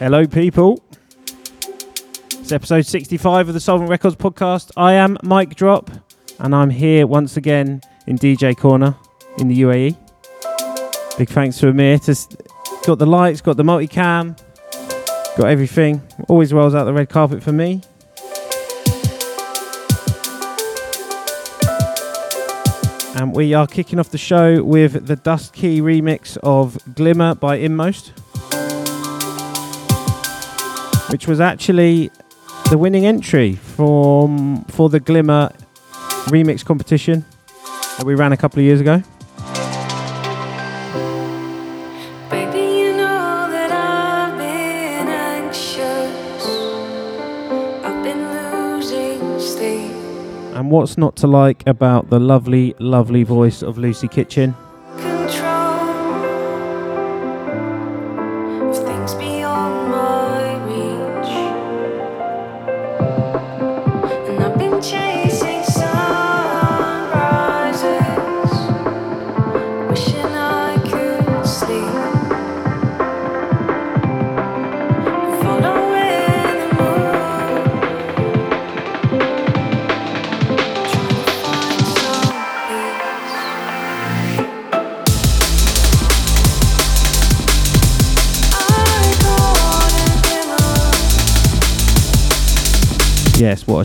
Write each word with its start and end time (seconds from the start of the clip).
Hello, 0.00 0.26
people. 0.26 0.82
It's 2.32 2.50
episode 2.50 2.84
65 2.84 3.46
of 3.46 3.54
the 3.54 3.60
Soulvent 3.60 3.88
Records 3.88 4.16
podcast. 4.16 4.72
I 4.76 4.94
am 4.94 5.16
Mike 5.22 5.54
Drop, 5.54 5.88
and 6.40 6.52
I'm 6.52 6.70
here 6.70 7.06
once 7.06 7.36
again 7.36 7.80
in 8.08 8.18
DJ 8.18 8.56
Corner 8.56 8.96
in 9.38 9.46
the 9.46 9.60
UAE. 9.62 9.96
Big 11.16 11.28
thanks 11.28 11.58
to 11.58 11.68
Amir. 11.68 12.00
To 12.00 12.16
got 12.84 12.98
the 12.98 13.06
lights, 13.06 13.40
got 13.40 13.56
the 13.56 13.62
multicam, 13.62 14.36
got 15.38 15.46
everything. 15.46 16.02
Always 16.28 16.52
rolls 16.52 16.74
out 16.74 16.86
the 16.86 16.92
red 16.92 17.08
carpet 17.08 17.40
for 17.40 17.52
me. 17.52 17.80
And 23.16 23.32
we 23.32 23.54
are 23.54 23.68
kicking 23.68 24.00
off 24.00 24.10
the 24.10 24.18
show 24.18 24.60
with 24.60 25.06
the 25.06 25.16
Dustkey 25.16 25.80
remix 25.80 26.36
of 26.42 26.78
Glimmer 26.96 27.36
by 27.36 27.58
In:Most, 27.58 28.10
which 31.14 31.28
was 31.28 31.40
actually 31.40 32.10
the 32.70 32.76
winning 32.76 33.06
entry 33.06 33.54
from 33.54 34.64
for 34.64 34.88
the 34.88 34.98
Glimmer 34.98 35.52
remix 36.26 36.64
competition 36.64 37.24
that 37.96 38.04
we 38.04 38.16
ran 38.16 38.32
a 38.32 38.36
couple 38.36 38.58
of 38.58 38.64
years 38.64 38.80
ago. 38.80 39.00
Baby, 42.28 42.80
you 42.80 42.96
know 42.96 43.48
that 43.48 43.70
I've 43.70 44.36
been 44.36 45.06
anxious. 45.06 46.46
I've 47.84 48.02
been 48.02 48.22
losing 48.34 49.38
sleep. 49.38 49.92
And 50.56 50.68
what's 50.68 50.98
not 50.98 51.14
to 51.18 51.28
like 51.28 51.64
about 51.68 52.10
the 52.10 52.18
lovely, 52.18 52.74
lovely 52.80 53.22
voice 53.22 53.62
of 53.62 53.78
Lucy 53.78 54.08
Kitchen? 54.08 54.56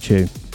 Yes, 0.02 0.49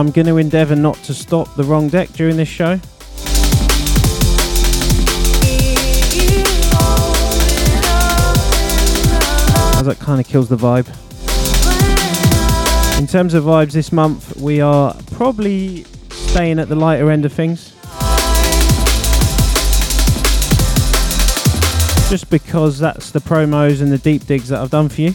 I'm 0.00 0.10
going 0.10 0.28
to 0.28 0.38
endeavour 0.38 0.76
not 0.76 0.94
to 1.04 1.12
stop 1.12 1.54
the 1.56 1.62
wrong 1.62 1.90
deck 1.90 2.08
during 2.14 2.38
this 2.38 2.48
show. 2.48 2.80
As 9.78 9.84
that 9.84 9.98
kind 10.00 10.18
of 10.18 10.26
kills 10.26 10.48
the 10.48 10.56
vibe. 10.56 10.88
In 12.98 13.06
terms 13.06 13.34
of 13.34 13.44
vibes 13.44 13.72
this 13.72 13.92
month, 13.92 14.38
we 14.38 14.62
are 14.62 14.96
probably 15.12 15.84
staying 16.08 16.58
at 16.58 16.70
the 16.70 16.76
lighter 16.76 17.10
end 17.10 17.26
of 17.26 17.32
things. 17.34 17.74
Just 22.08 22.30
because 22.30 22.78
that's 22.78 23.10
the 23.10 23.20
promos 23.20 23.82
and 23.82 23.92
the 23.92 23.98
deep 23.98 24.24
digs 24.24 24.48
that 24.48 24.62
I've 24.62 24.70
done 24.70 24.88
for 24.88 25.02
you. 25.02 25.14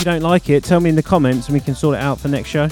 You 0.00 0.04
don't 0.04 0.22
like 0.22 0.48
it, 0.48 0.64
tell 0.64 0.80
me 0.80 0.88
in 0.88 0.96
the 0.96 1.02
comments 1.02 1.48
and 1.48 1.52
we 1.52 1.60
can 1.60 1.74
sort 1.74 1.94
it 1.94 2.00
out 2.00 2.18
for 2.18 2.28
next 2.28 2.48
show. 2.48 2.68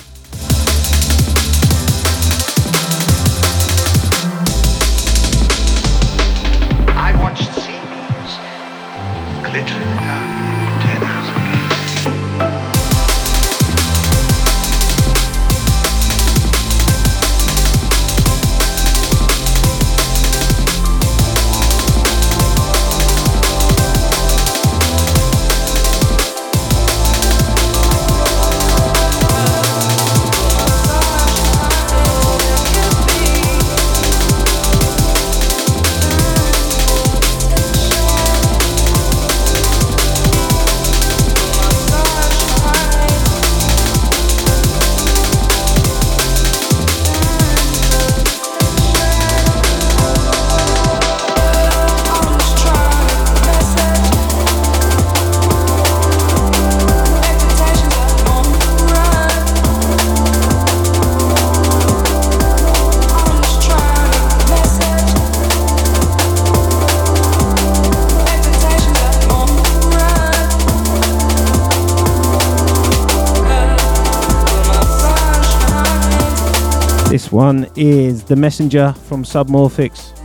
One 77.30 77.70
is 77.76 78.24
The 78.24 78.36
Messenger 78.36 78.94
from 79.04 79.22
Submorphics. 79.22 80.16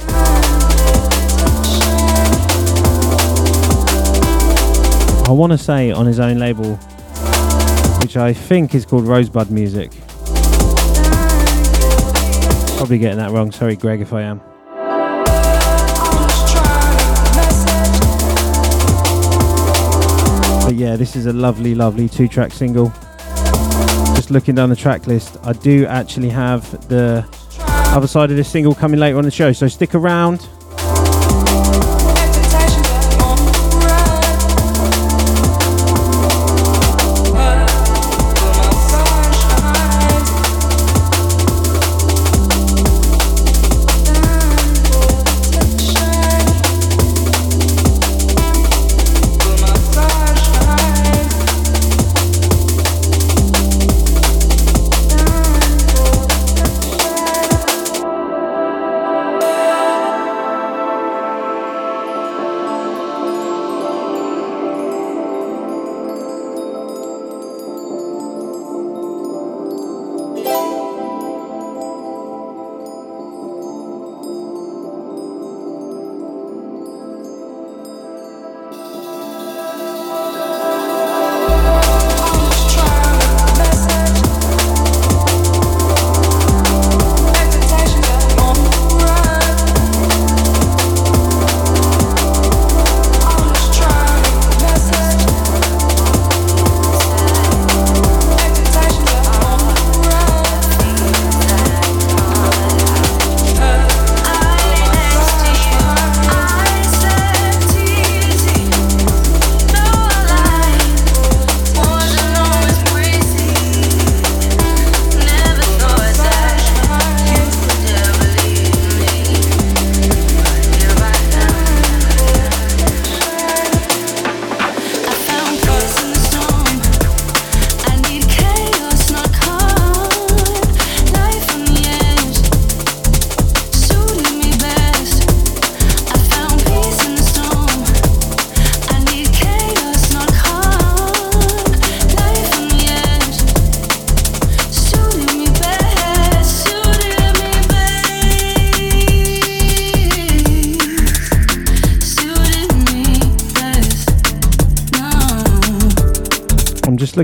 I 5.28 5.32
want 5.32 5.52
to 5.52 5.58
say 5.58 5.92
on 5.92 6.06
his 6.06 6.22
own 6.22 6.40
label, 6.40 6.76
which 8.02 8.16
I 8.16 8.32
think 8.32 8.74
is 8.74 8.86
called 8.86 9.06
Rosebud 9.06 9.52
Music. 9.52 9.92
Probably 12.78 13.00
getting 13.00 13.18
that 13.18 13.32
wrong. 13.32 13.52
Sorry, 13.52 13.76
Greg, 13.76 14.00
if 14.00 14.14
I 14.14 14.22
am. 14.22 14.40
But 20.64 20.76
yeah, 20.76 20.96
this 20.96 21.18
is 21.18 21.26
a 21.26 21.34
lovely, 21.34 21.76
lovely 21.76 22.08
two 22.08 22.30
track 22.30 22.54
single. 22.54 22.94
Just 24.24 24.32
looking 24.32 24.56
down 24.56 24.70
the 24.70 24.76
track 24.78 25.06
list, 25.06 25.36
I 25.44 25.52
do 25.52 25.86
actually 25.86 26.30
have 26.30 26.88
the 26.88 27.28
other 27.94 28.08
side 28.08 28.32
of 28.32 28.38
this 28.38 28.48
single 28.48 28.74
coming 28.74 28.98
later 28.98 29.18
on 29.18 29.26
the 29.26 29.32
show, 29.32 29.52
so 29.52 29.68
stick 29.68 29.96
around. 29.96 30.48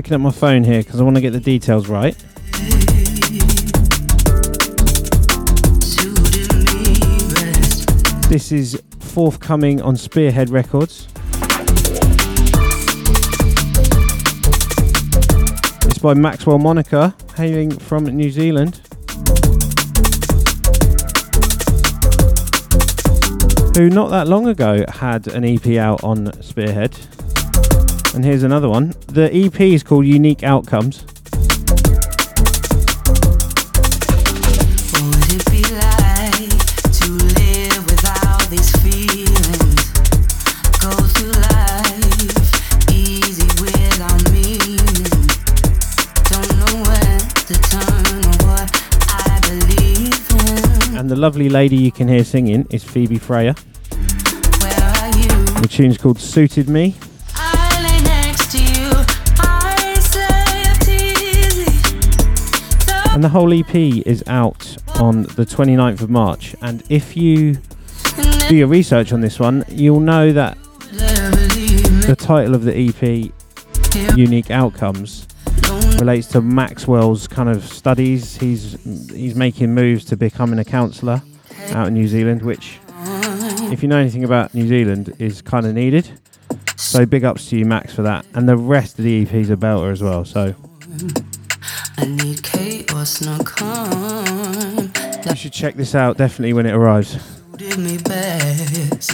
Looking 0.00 0.14
at 0.14 0.20
my 0.20 0.30
phone 0.30 0.64
here 0.64 0.82
because 0.82 0.98
I 0.98 1.04
want 1.04 1.16
to 1.16 1.20
get 1.20 1.34
the 1.34 1.40
details 1.40 1.86
right. 1.86 2.16
This 8.30 8.50
is 8.50 8.80
forthcoming 8.98 9.82
on 9.82 9.98
Spearhead 9.98 10.48
Records. 10.48 11.06
It's 15.84 15.98
by 15.98 16.14
Maxwell 16.14 16.58
Monika, 16.58 17.12
hailing 17.36 17.70
from 17.70 18.04
New 18.04 18.30
Zealand. 18.30 18.80
Who 23.76 23.90
not 23.90 24.08
that 24.08 24.28
long 24.28 24.48
ago 24.48 24.86
had 24.88 25.26
an 25.26 25.44
EP 25.44 25.76
out 25.76 26.02
on 26.02 26.42
Spearhead. 26.42 26.96
And 28.12 28.24
here's 28.24 28.42
another 28.42 28.68
one. 28.68 28.92
The 29.06 29.30
EP 29.32 29.60
is 29.60 29.84
called 29.84 30.04
Unique 30.04 30.42
Outcomes. 30.42 31.02
What 34.92 35.04
would 35.06 35.32
it 35.32 35.46
be 35.50 35.62
like 35.62 36.50
to 36.98 37.12
live 37.38 37.86
without 37.86 38.42
these 38.50 38.70
feelings? 38.82 39.92
Go 40.80 40.90
through 40.90 41.32
life 41.38 42.90
easy 42.90 43.46
without 43.62 44.20
meaning. 44.32 44.82
Don't 46.26 46.50
know 46.58 46.74
when 46.82 47.18
to 47.46 47.54
turn 47.70 48.04
or 48.26 48.36
what 48.44 48.68
I 49.08 49.38
believe 49.48 50.18
in. 50.90 50.98
And 50.98 51.08
the 51.08 51.16
lovely 51.16 51.48
lady 51.48 51.76
you 51.76 51.92
can 51.92 52.08
hear 52.08 52.24
singing 52.24 52.66
is 52.70 52.82
Phoebe 52.82 53.18
Freya. 53.18 53.54
Where 54.60 54.82
are 54.82 55.10
you? 55.16 55.44
The 55.60 55.68
tune's 55.70 55.96
called 55.96 56.18
Suited 56.18 56.68
Me. 56.68 56.96
And 63.12 63.24
the 63.24 63.28
whole 63.28 63.52
EP 63.52 63.74
is 63.74 64.22
out 64.28 64.76
on 65.00 65.22
the 65.22 65.44
29th 65.44 66.00
of 66.00 66.10
March. 66.10 66.54
And 66.62 66.82
if 66.88 67.16
you 67.16 67.58
do 68.48 68.56
your 68.56 68.68
research 68.68 69.12
on 69.12 69.20
this 69.20 69.38
one, 69.38 69.64
you'll 69.68 70.00
know 70.00 70.32
that 70.32 70.56
the 72.06 72.16
title 72.16 72.54
of 72.54 72.62
the 72.64 72.72
EP, 72.72 73.32
Unique 74.16 74.50
Outcomes, 74.50 75.26
relates 75.98 76.28
to 76.28 76.40
Maxwell's 76.40 77.26
kind 77.26 77.48
of 77.48 77.64
studies. 77.64 78.36
He's 78.36 78.82
he's 79.10 79.34
making 79.34 79.74
moves 79.74 80.04
to 80.06 80.16
becoming 80.16 80.58
a 80.58 80.64
counsellor 80.64 81.20
out 81.72 81.88
in 81.88 81.94
New 81.94 82.08
Zealand, 82.08 82.42
which, 82.42 82.78
if 83.72 83.82
you 83.82 83.88
know 83.88 83.98
anything 83.98 84.24
about 84.24 84.54
New 84.54 84.68
Zealand, 84.68 85.14
is 85.18 85.42
kind 85.42 85.66
of 85.66 85.74
needed. 85.74 86.08
So 86.76 87.04
big 87.06 87.24
ups 87.24 87.50
to 87.50 87.58
you, 87.58 87.64
Max, 87.64 87.94
for 87.94 88.02
that. 88.02 88.24
And 88.34 88.48
the 88.48 88.56
rest 88.56 88.98
of 88.98 89.04
the 89.04 89.22
EP's 89.22 89.50
a 89.50 89.56
belter 89.56 89.92
as 89.92 90.02
well. 90.02 90.24
So 90.24 90.54
I 91.98 92.06
need 92.06 92.42
calm. 92.42 92.79
You 95.30 95.34
should 95.34 95.54
check 95.54 95.74
this 95.74 95.94
out 95.94 96.18
definitely 96.18 96.52
when 96.52 96.66
it 96.66 96.74
arrives. 96.74 97.16
did 97.56 97.78
me 97.78 97.96
best. 97.96 99.12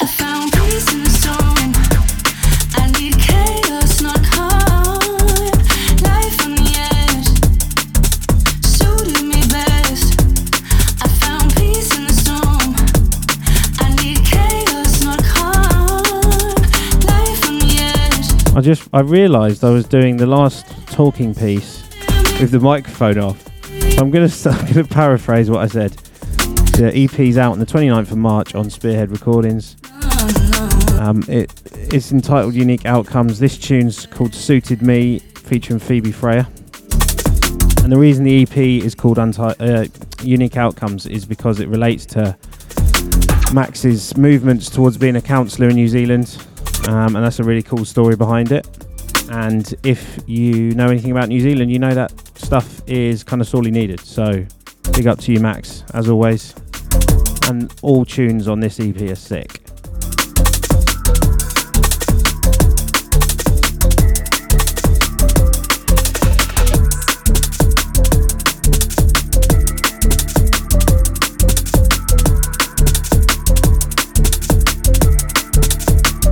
I 0.00 0.06
found 0.06 0.50
peace 0.54 0.90
in 0.94 1.04
the 1.04 1.10
storm. 1.10 1.74
I 2.80 2.86
need 2.98 3.18
chaos, 3.18 4.00
not 4.00 4.24
calm. 4.24 4.98
Life 6.00 6.40
on 6.46 6.54
the 6.56 6.72
edge 6.96 7.28
suited 8.64 9.22
me 9.22 9.42
best. 9.52 10.18
I 11.02 11.08
found 11.20 11.54
peace 11.54 11.94
in 11.94 12.06
the 12.06 12.14
storm. 12.14 12.74
I 13.80 13.90
need 14.02 14.24
chaos, 14.24 15.02
not 15.04 15.22
calm. 15.24 16.02
Life 17.04 17.44
on 17.50 17.58
the 17.58 17.76
edge. 17.78 18.32
I 18.56 18.62
just 18.62 18.88
I 18.94 19.00
realised 19.00 19.62
I 19.62 19.68
was 19.70 19.86
doing 19.86 20.16
the 20.16 20.26
last 20.26 20.66
talking 20.86 21.34
piece 21.34 21.81
with 22.42 22.50
the 22.50 22.58
microphone 22.58 23.18
off. 23.18 23.48
I'm 23.98 24.06
I'm 24.06 24.10
gonna 24.10 24.84
paraphrase 24.84 25.48
what 25.48 25.60
I 25.60 25.68
said. 25.68 25.92
The 26.72 26.90
EP's 26.92 27.38
out 27.38 27.52
on 27.52 27.60
the 27.60 27.66
29th 27.66 28.10
of 28.10 28.16
March 28.16 28.56
on 28.56 28.68
Spearhead 28.68 29.12
Recordings. 29.12 29.76
Um, 30.98 31.22
it 31.28 31.52
it's 31.72 32.10
entitled 32.10 32.54
Unique 32.54 32.84
Outcomes. 32.84 33.38
This 33.38 33.56
tune's 33.56 34.06
called 34.06 34.34
Suited 34.34 34.82
Me, 34.82 35.20
featuring 35.20 35.78
Phoebe 35.78 36.10
Freya. 36.10 36.48
And 37.84 37.92
the 37.92 37.98
reason 37.98 38.24
the 38.24 38.42
EP 38.42 38.56
is 38.56 38.96
called 38.96 39.18
Unti- 39.18 39.60
uh, 39.60 40.24
Unique 40.24 40.56
Outcomes 40.56 41.06
is 41.06 41.24
because 41.24 41.60
it 41.60 41.68
relates 41.68 42.04
to 42.06 42.36
Max's 43.52 44.16
movements 44.16 44.68
towards 44.68 44.98
being 44.98 45.14
a 45.14 45.22
counsellor 45.22 45.68
in 45.68 45.76
New 45.76 45.88
Zealand, 45.88 46.44
um, 46.88 47.14
and 47.14 47.24
that's 47.24 47.38
a 47.38 47.44
really 47.44 47.62
cool 47.62 47.84
story 47.84 48.16
behind 48.16 48.50
it. 48.50 48.66
And 49.30 49.72
if 49.84 50.18
you 50.26 50.72
know 50.72 50.88
anything 50.88 51.12
about 51.12 51.28
New 51.28 51.40
Zealand, 51.40 51.70
you 51.70 51.78
know 51.78 51.94
that 51.94 52.12
stuff 52.42 52.82
is 52.86 53.24
kind 53.24 53.40
of 53.40 53.48
sorely 53.48 53.70
needed. 53.70 54.00
So, 54.00 54.44
big 54.92 55.06
up 55.06 55.18
to 55.20 55.32
you, 55.32 55.40
Max, 55.40 55.84
as 55.94 56.08
always. 56.08 56.54
And 57.48 57.72
all 57.82 58.04
tunes 58.04 58.48
on 58.48 58.60
this 58.60 58.78
EP 58.80 59.00
are 59.02 59.14
sick. 59.14 59.60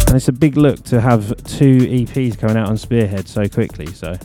And 0.07 0.17
it's 0.17 0.27
a 0.27 0.33
big 0.33 0.57
look 0.57 0.83
to 0.87 1.01
have 1.01 1.29
two 1.45 1.79
EPs 1.79 2.37
coming 2.37 2.57
out 2.57 2.69
on 2.69 2.77
Spearhead 2.77 3.29
so 3.29 3.49
quickly. 3.49 3.87
So, 3.87 4.19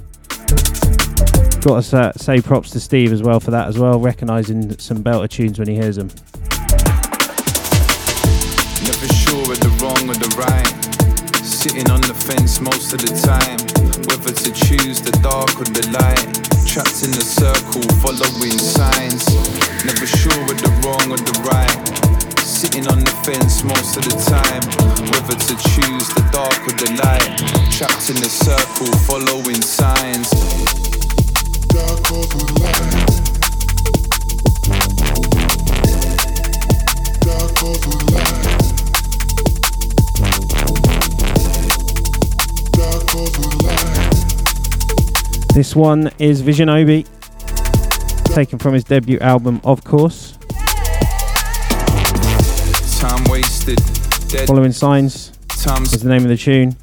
got 1.65 1.81
to 1.81 1.97
uh, 1.97 2.13
say 2.13 2.39
props 2.39 2.69
to 2.69 2.79
Steve 2.79 3.11
as 3.11 3.23
well 3.23 3.39
for 3.39 3.49
that 3.49 3.67
as 3.67 3.79
well, 3.79 3.99
recognising 3.99 4.77
some 4.77 5.03
belter 5.03 5.27
tunes 5.27 5.57
when 5.57 5.67
he 5.67 5.73
hears 5.73 5.95
them. 5.95 6.09
Never 8.85 9.09
sure 9.09 9.49
of 9.49 9.57
the 9.57 9.73
wrong 9.81 10.05
or 10.05 10.13
the 10.13 10.29
right. 10.37 10.69
Sitting 11.41 11.89
on 11.89 12.01
the 12.01 12.13
fence 12.13 12.61
most 12.61 12.93
of 12.93 13.01
the 13.01 13.09
time. 13.17 13.57
Whether 14.05 14.29
to 14.29 14.53
choose 14.53 15.01
the 15.01 15.09
dark 15.25 15.57
or 15.57 15.65
the 15.65 15.89
light. 15.89 16.21
Trapped 16.69 17.01
in 17.01 17.09
the 17.17 17.25
circle, 17.25 17.81
following 17.97 18.61
signs. 18.61 19.25
Never 19.81 20.05
sure 20.05 20.45
of 20.45 20.61
the 20.61 20.69
wrong 20.85 21.09
or 21.09 21.17
the 21.17 21.33
right. 21.49 21.73
Sitting 22.45 22.85
on 22.93 22.99
the 23.01 23.15
fence 23.25 23.63
most 23.65 23.97
of 23.97 24.05
the 24.05 24.13
time. 24.29 24.61
Whether 25.09 25.33
to 25.33 25.55
choose 25.73 26.13
the 26.13 26.21
dark 26.29 26.61
or 26.61 26.77
the 26.77 26.93
light. 27.01 27.41
Trapped 27.73 28.05
in 28.13 28.21
the 28.21 28.29
circle, 28.29 28.93
following 29.09 29.61
signs. 29.65 30.84
This 45.55 45.73
one 45.73 46.11
is 46.19 46.41
Visionobi, 46.43 47.05
taken 48.33 48.59
from 48.59 48.73
his 48.73 48.83
debut 48.83 49.19
album, 49.19 49.59
of 49.63 49.83
course. 49.83 50.37
Time 52.99 53.23
wasted. 53.29 53.79
Dead 54.29 54.47
Following 54.47 54.71
Signs 54.71 55.31
times 55.47 55.93
is 55.93 56.03
the 56.03 56.09
name 56.09 56.23
of 56.23 56.29
the 56.29 56.37
tune. 56.37 56.75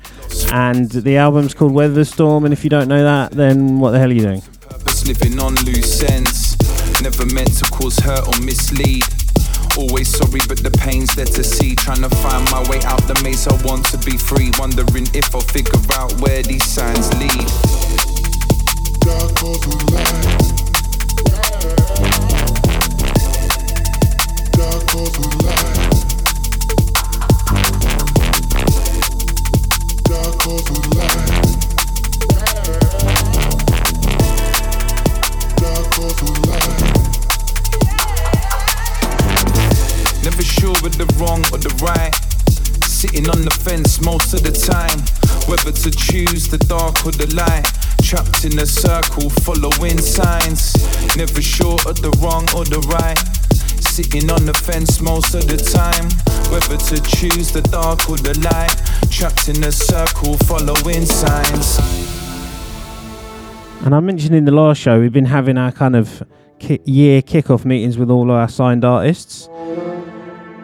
And 0.52 0.90
the 0.90 1.16
album's 1.16 1.54
called 1.54 1.72
Weather 1.72 1.94
the 1.94 2.04
Storm, 2.04 2.44
and 2.44 2.52
if 2.52 2.64
you 2.64 2.70
don't 2.70 2.88
know 2.88 3.02
that, 3.02 3.32
then 3.32 3.78
what 3.78 3.92
the 3.92 3.98
hell 3.98 4.10
are 4.10 4.12
you 4.12 4.20
doing? 4.20 4.42
Living 5.06 5.38
on 5.40 5.54
loose 5.64 6.02
ends. 6.02 6.56
Never 7.02 7.26
meant 7.34 7.56
to 7.58 7.64
cause 7.66 7.98
hurt 7.98 8.26
or 8.28 8.40
mislead. 8.44 9.04
Always 9.76 10.08
sorry, 10.08 10.40
but 10.48 10.62
the 10.62 10.70
pain's 10.70 11.14
there 11.14 11.26
to 11.26 11.44
see. 11.44 11.74
Trying 11.74 12.02
to 12.02 12.10
find 12.16 12.44
my 12.50 12.62
way 12.68 12.80
out 12.84 13.00
the 13.08 13.18
maze. 13.24 13.46
I 13.46 13.54
want 13.64 13.86
to 13.86 13.98
be 13.98 14.16
free. 14.16 14.50
Wondering 14.58 15.06
if 15.14 15.34
I'll 15.34 15.40
figure 15.40 15.80
out 15.94 16.12
where 16.20 16.42
these 16.42 16.64
signs 16.64 17.12
lead. 17.18 17.46
Dark 19.00 19.42
or 19.42 19.56
the 19.58 19.76
light. 19.92 20.52
Dark 24.52 24.94
or 24.94 25.08
the 25.08 25.26
light. 25.42 26.12
Dark 30.04 30.46
or 30.46 30.60
the 30.60 30.78
light. 30.96 31.31
Never 40.22 40.42
sure 40.42 40.70
of 40.70 40.96
the 40.96 41.06
wrong 41.18 41.42
or 41.50 41.58
the 41.58 41.74
right. 41.82 42.14
Sitting 42.86 43.28
on 43.28 43.42
the 43.42 43.50
fence 43.50 44.00
most 44.00 44.34
of 44.34 44.44
the 44.44 44.52
time. 44.52 45.02
Whether 45.50 45.72
to 45.72 45.90
choose 45.90 46.46
the 46.46 46.58
dark 46.58 47.04
or 47.04 47.10
the 47.10 47.26
light. 47.34 47.66
Trapped 48.06 48.44
in 48.44 48.56
a 48.60 48.66
circle, 48.66 49.30
following 49.42 49.98
signs. 49.98 50.78
Never 51.16 51.42
sure 51.42 51.74
of 51.90 51.98
the 52.00 52.14
wrong 52.22 52.46
or 52.54 52.64
the 52.64 52.78
right. 52.94 53.18
Sitting 53.82 54.30
on 54.30 54.46
the 54.46 54.54
fence 54.54 55.00
most 55.00 55.34
of 55.34 55.48
the 55.48 55.58
time. 55.58 56.06
Whether 56.54 56.78
to 56.78 57.02
choose 57.18 57.50
the 57.50 57.62
dark 57.62 58.08
or 58.08 58.16
the 58.16 58.38
light. 58.46 58.78
Trapped 59.10 59.48
in 59.48 59.58
a 59.64 59.72
circle, 59.72 60.38
following 60.46 61.04
signs. 61.04 61.82
And 63.84 63.92
I 63.92 63.98
mentioned 63.98 64.36
in 64.36 64.44
the 64.44 64.52
last 64.52 64.78
show, 64.78 65.00
we've 65.00 65.12
been 65.12 65.24
having 65.24 65.58
our 65.58 65.72
kind 65.72 65.96
of 65.96 66.22
year 66.84 67.22
kickoff 67.22 67.64
meetings 67.64 67.98
with 67.98 68.08
all 68.08 68.30
our 68.30 68.48
signed 68.48 68.84
artists. 68.84 69.48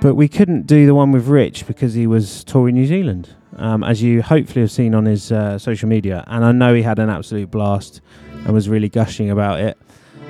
But 0.01 0.15
we 0.15 0.29
couldn't 0.29 0.67
do 0.67 0.87
the 0.87 0.95
one 0.95 1.11
with 1.11 1.27
Rich 1.27 1.67
because 1.67 1.95
he 1.95 2.07
was 2.07 2.45
touring 2.45 2.77
New 2.77 2.87
Zealand, 2.87 3.31
um, 3.57 3.83
as 3.83 4.01
you 4.01 4.23
hopefully 4.23 4.61
have 4.61 4.71
seen 4.71 4.95
on 4.95 5.07
his 5.07 5.33
uh, 5.33 5.59
social 5.59 5.89
media. 5.89 6.23
And 6.29 6.45
I 6.45 6.53
know 6.53 6.73
he 6.73 6.83
had 6.83 7.01
an 7.01 7.11
absolute 7.11 7.51
blast 7.51 8.01
and 8.45 8.55
was 8.55 8.69
really 8.69 8.89
gushing 8.89 9.29
about 9.31 9.59
it. 9.61 9.77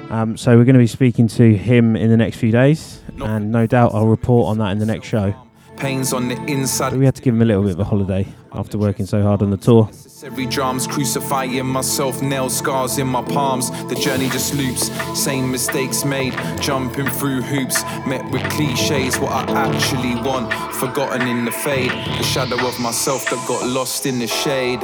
Um, 0.09 0.39
so 0.39 0.57
we're 0.57 0.65
going 0.65 0.75
to 0.75 0.81
be 0.81 0.87
speaking 0.87 1.29
to 1.29 1.55
him 1.55 1.97
in 1.97 2.09
the 2.09 2.17
next 2.17 2.39
few 2.39 2.51
days, 2.51 3.03
and 3.21 3.53
no 3.53 3.67
doubt 3.67 3.95
I'll 3.95 4.07
report 4.07 4.49
on 4.49 4.59
that 4.59 4.71
in 4.73 4.79
the 4.79 4.87
next 4.87 5.07
show. 5.07 5.35
Pains 5.77 6.15
on 6.15 6.29
the 6.29 6.43
inside. 6.47 6.91
But 6.91 6.99
we 6.99 7.05
had 7.05 7.17
to 7.17 7.23
give 7.23 7.35
him 7.35 7.43
a 7.43 7.45
little 7.45 7.63
bit 7.63 7.73
of 7.73 7.81
a 7.81 7.85
holiday 7.85 8.27
after 8.53 8.79
working 8.79 9.07
so 9.07 9.23
hard 9.23 9.43
on 9.43 9.51
the 9.51 9.57
tour. 9.57 9.87
Necessary 9.87 10.47
drums, 10.47 10.87
crucifying 10.87 11.67
myself, 11.67 12.23
nail 12.23 12.51
scars 12.51 12.99
in 12.99 13.07
my 13.07 13.23
palms. 13.23 13.71
The 13.89 13.95
journey 13.95 14.29
just 14.31 14.55
loops, 14.55 14.91
same 15.19 15.51
mistakes 15.51 16.05
made, 16.05 16.35
jumping 16.61 17.07
through 17.07 17.43
hoops. 17.43 17.83
Met 18.07 18.29
with 18.31 18.43
cliches, 18.51 19.19
what 19.19 19.33
I 19.33 19.69
actually 19.69 20.15
want, 20.17 20.53
forgotten 20.75 21.27
in 21.29 21.45
the 21.45 21.53
fade. 21.53 21.91
The 21.91 22.23
shadow 22.23 22.67
of 22.67 22.79
myself 22.81 23.25
that 23.31 23.47
got 23.47 23.67
lost 23.67 24.07
in 24.07 24.19
the 24.19 24.27
shade. 24.27 24.81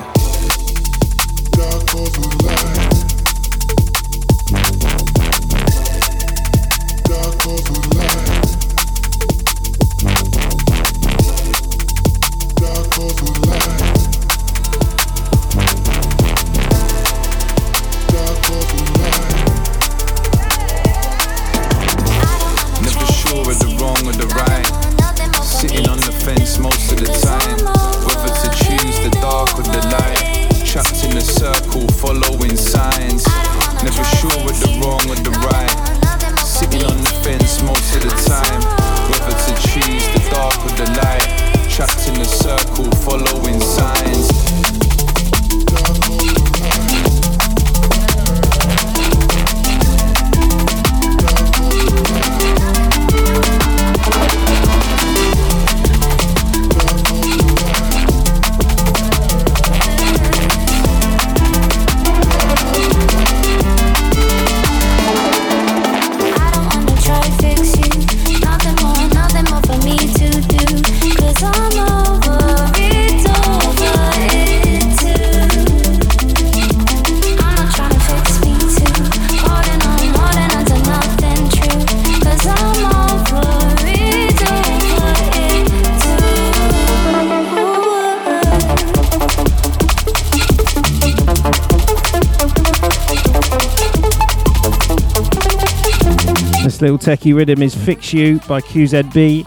Techie 97.04 97.36
rhythm 97.36 97.60
is 97.60 97.74
Fix 97.74 98.14
You 98.14 98.38
by 98.48 98.62
QZB, 98.62 99.46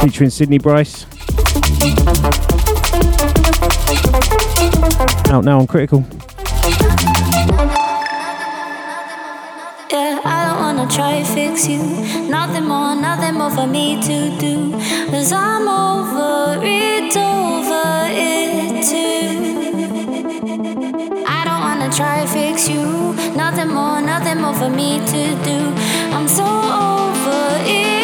featuring 0.00 0.30
Sydney 0.30 0.56
Bryce. 0.56 1.04
Out 5.30 5.44
now 5.44 5.58
on 5.60 5.66
Critical. 5.66 6.06
Yeah, 9.90 10.20
I 10.24 10.46
don't 10.46 10.60
wanna 10.64 10.90
try 10.90 11.22
fix 11.22 11.68
you. 11.68 11.82
Nothing 12.30 12.64
more, 12.64 12.94
nothing 12.96 13.34
more 13.34 13.50
for 13.50 13.66
me 13.66 14.00
to 14.00 14.38
do. 14.38 14.72
Cause 15.10 15.32
I'm 15.32 15.68
over 15.68 16.64
it, 16.64 17.14
over 17.14 18.06
it 18.08 18.86
too. 18.88 19.36
I 21.26 21.44
don't 21.44 21.60
wanna 21.60 21.92
try 21.92 22.24
fix 22.24 22.70
you. 22.70 23.12
Nothing 23.36 23.68
more, 23.68 24.00
nothing 24.00 24.40
more 24.40 24.54
for 24.54 24.70
me 24.70 24.98
to 25.00 25.44
do. 25.44 25.99
I'm 26.12 26.26
so 26.28 26.44
over 26.44 27.58
it, 27.66 27.99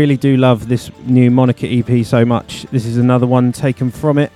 really 0.00 0.16
do 0.16 0.38
love 0.38 0.66
this 0.66 0.90
new 1.00 1.30
Monika 1.30 1.68
EP 1.68 2.06
so 2.06 2.24
much. 2.24 2.62
This 2.72 2.86
is 2.86 2.96
another 2.96 3.26
one 3.26 3.52
taken 3.52 3.90
from 3.90 4.16
it. 4.16 4.32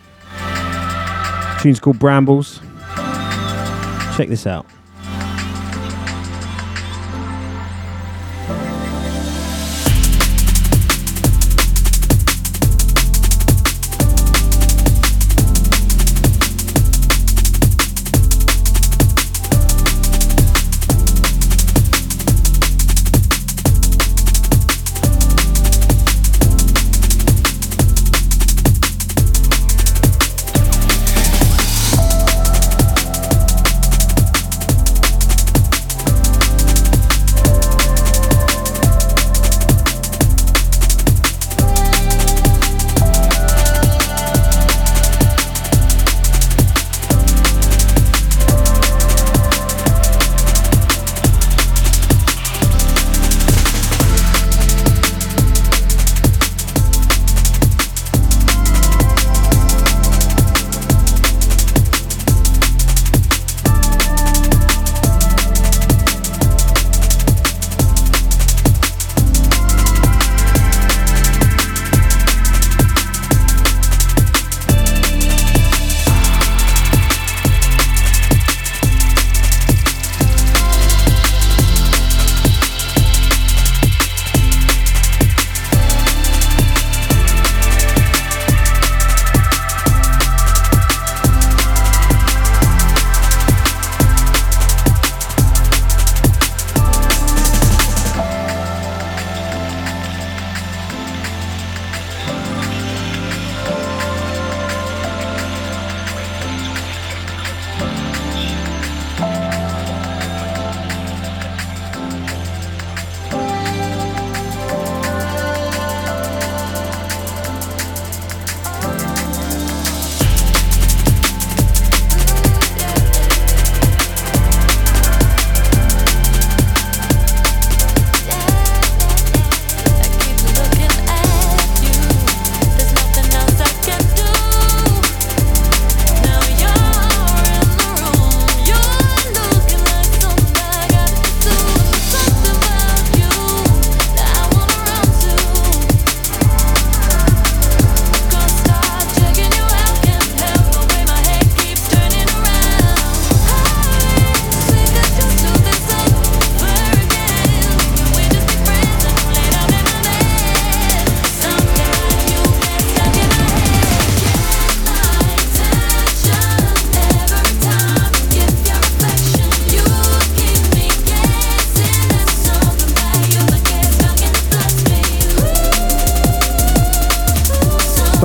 tune's 1.63 1.81
called 1.81 1.99
Brambles. 1.99 2.61
Check 4.15 4.29
this 4.29 4.47
out. 4.47 4.67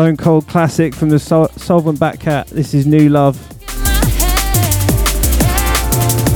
Stone 0.10 0.18
Cold 0.18 0.48
classic 0.48 0.96
from 0.96 1.10
the 1.10 1.20
Sol- 1.20 1.50
Soulvent 1.50 2.00
back-cat. 2.00 2.48
This 2.48 2.74
is 2.74 2.88
New 2.88 3.10
Love. 3.10 3.38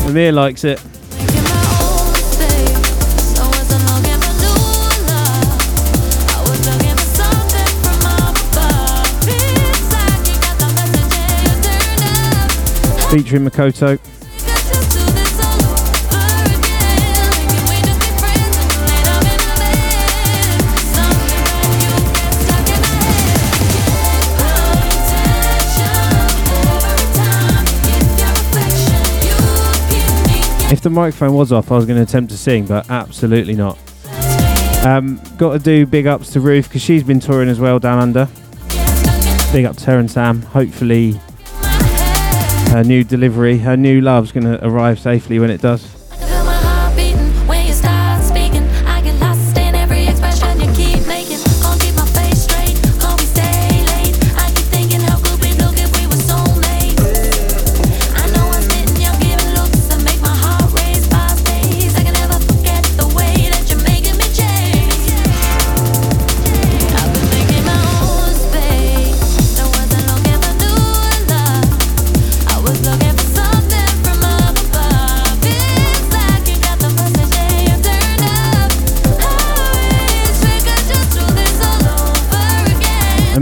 Amir 0.08 0.32
likes 0.32 0.64
it. 0.64 0.80
Featuring 13.10 13.44
Makoto. 13.44 14.13
The 30.84 30.90
microphone 30.90 31.34
was 31.34 31.52
off, 31.52 31.72
I 31.72 31.76
was 31.76 31.86
going 31.86 31.98
to 31.98 32.04
attempt 32.04 32.32
to 32.32 32.38
sing, 32.38 32.66
but 32.66 32.90
absolutely 32.90 33.56
not. 33.56 33.78
Um, 34.86 35.20
got 35.38 35.54
to 35.54 35.60
do 35.60 35.86
big 35.86 36.08
ups 36.08 36.32
to 36.34 36.42
Ruth 36.42 36.68
because 36.68 36.82
she's 36.82 37.04
been 37.04 37.22
touring 37.22 37.48
as 37.48 37.60
well 37.60 37.80
down 37.80 38.00
under. 38.00 38.28
Big 39.54 39.66
up 39.66 39.78
to 39.78 39.86
her 39.86 40.00
and 40.00 40.12
Sam. 40.12 40.42
Hopefully, 40.42 41.14
her 42.72 42.84
new 42.86 43.04
delivery, 43.04 43.58
her 43.60 43.78
new 43.78 44.02
love's 44.02 44.32
going 44.34 44.46
to 44.46 44.66
arrive 44.66 45.00
safely 45.00 45.40
when 45.40 45.50
it 45.50 45.62
does. 45.62 45.93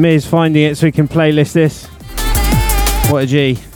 Amir's 0.02 0.26
finding 0.26 0.64
it 0.64 0.76
so 0.78 0.88
we 0.88 0.92
can 0.92 1.08
playlist 1.08 1.54
this. 1.54 1.86
What 3.12 3.26
a 3.26 3.28
G. 3.28 3.71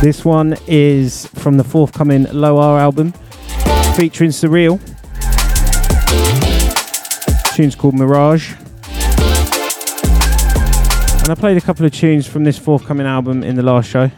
This 0.00 0.24
one 0.24 0.56
is 0.68 1.26
from 1.26 1.56
the 1.56 1.64
forthcoming 1.64 2.24
Low:R 2.32 2.78
album 2.78 3.12
featuring 3.96 4.30
Surreal. 4.30 4.78
tune's 7.56 7.74
called 7.74 7.94
Mirage. 7.94 8.52
And 11.22 11.28
I 11.28 11.34
played 11.36 11.56
a 11.56 11.60
couple 11.60 11.84
of 11.84 11.90
tunes 11.90 12.28
from 12.28 12.44
this 12.44 12.56
forthcoming 12.56 13.08
album 13.08 13.42
in 13.42 13.56
the 13.56 13.64
last 13.64 13.90
show. 13.90 14.08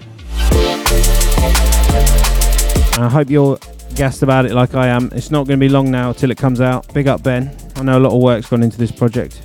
And 2.94 3.02
I 3.02 3.08
hope 3.08 3.30
you're 3.30 3.58
gassed 3.94 4.22
about 4.22 4.44
it 4.44 4.52
like 4.52 4.74
I 4.74 4.88
am. 4.88 5.10
It's 5.14 5.30
not 5.30 5.46
going 5.46 5.58
to 5.58 5.64
be 5.64 5.70
long 5.70 5.90
now 5.90 6.12
till 6.12 6.30
it 6.30 6.36
comes 6.36 6.60
out. 6.60 6.92
Big 6.92 7.08
up 7.08 7.22
Ben. 7.22 7.56
I 7.76 7.82
know 7.82 7.96
a 7.96 8.00
lot 8.00 8.14
of 8.14 8.20
work's 8.20 8.50
gone 8.50 8.62
into 8.62 8.76
this 8.76 8.92
project. 8.92 9.40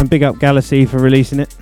And 0.00 0.08
big 0.08 0.22
up 0.22 0.38
Galaxy 0.38 0.86
for 0.86 0.98
releasing 0.98 1.40
it. 1.40 1.54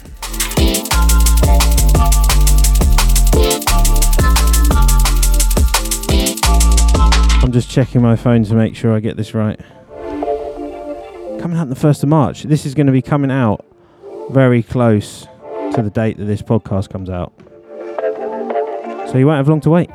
Just 7.57 7.71
checking 7.71 8.03
my 8.03 8.17
phone 8.17 8.45
to 8.45 8.55
make 8.55 8.77
sure 8.77 8.93
I 8.93 9.01
get 9.01 9.17
this 9.17 9.33
right. 9.33 9.59
Coming 11.41 11.57
out 11.57 11.63
on 11.63 11.71
the 11.71 11.75
1st 11.75 12.03
of 12.03 12.11
March. 12.11 12.43
This 12.43 12.67
is 12.67 12.75
going 12.75 12.85
to 12.85 12.93
be 12.93 13.01
coming 13.01 13.31
out 13.31 13.65
very 14.29 14.63
close 14.63 15.27
to 15.73 15.81
the 15.81 15.89
date 15.89 16.19
that 16.19 16.27
this 16.27 16.43
podcast 16.43 16.91
comes 16.91 17.09
out. 17.09 17.33
So 19.11 19.17
you 19.17 19.27
won't 19.27 19.39
have 19.39 19.49
long 19.49 19.63
to 19.63 19.71
wait. 19.71 19.89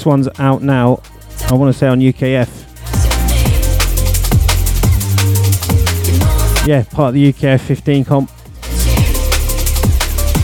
This 0.00 0.06
one's 0.06 0.30
out 0.38 0.62
now. 0.62 1.02
I 1.50 1.52
want 1.52 1.70
to 1.70 1.78
say 1.78 1.86
on 1.86 2.00
UKF. 2.00 2.48
Yeah, 6.66 6.84
part 6.90 7.08
of 7.08 7.14
the 7.16 7.30
UKF 7.30 7.60
15 7.60 8.06
comp. 8.06 8.30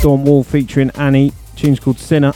Dawn 0.02 0.26
Wall 0.26 0.44
featuring 0.44 0.90
Anni. 0.90 1.32
Tune's 1.54 1.80
called 1.80 1.98
Sinner. 1.98 2.34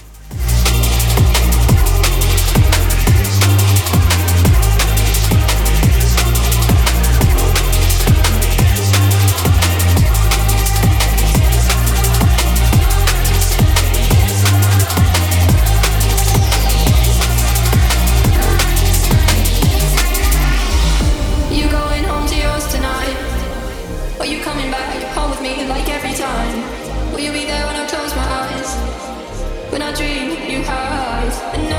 When 29.80 29.88
I 29.88 29.96
dream 29.96 30.50
you 30.50 30.62
hide. 30.62 31.69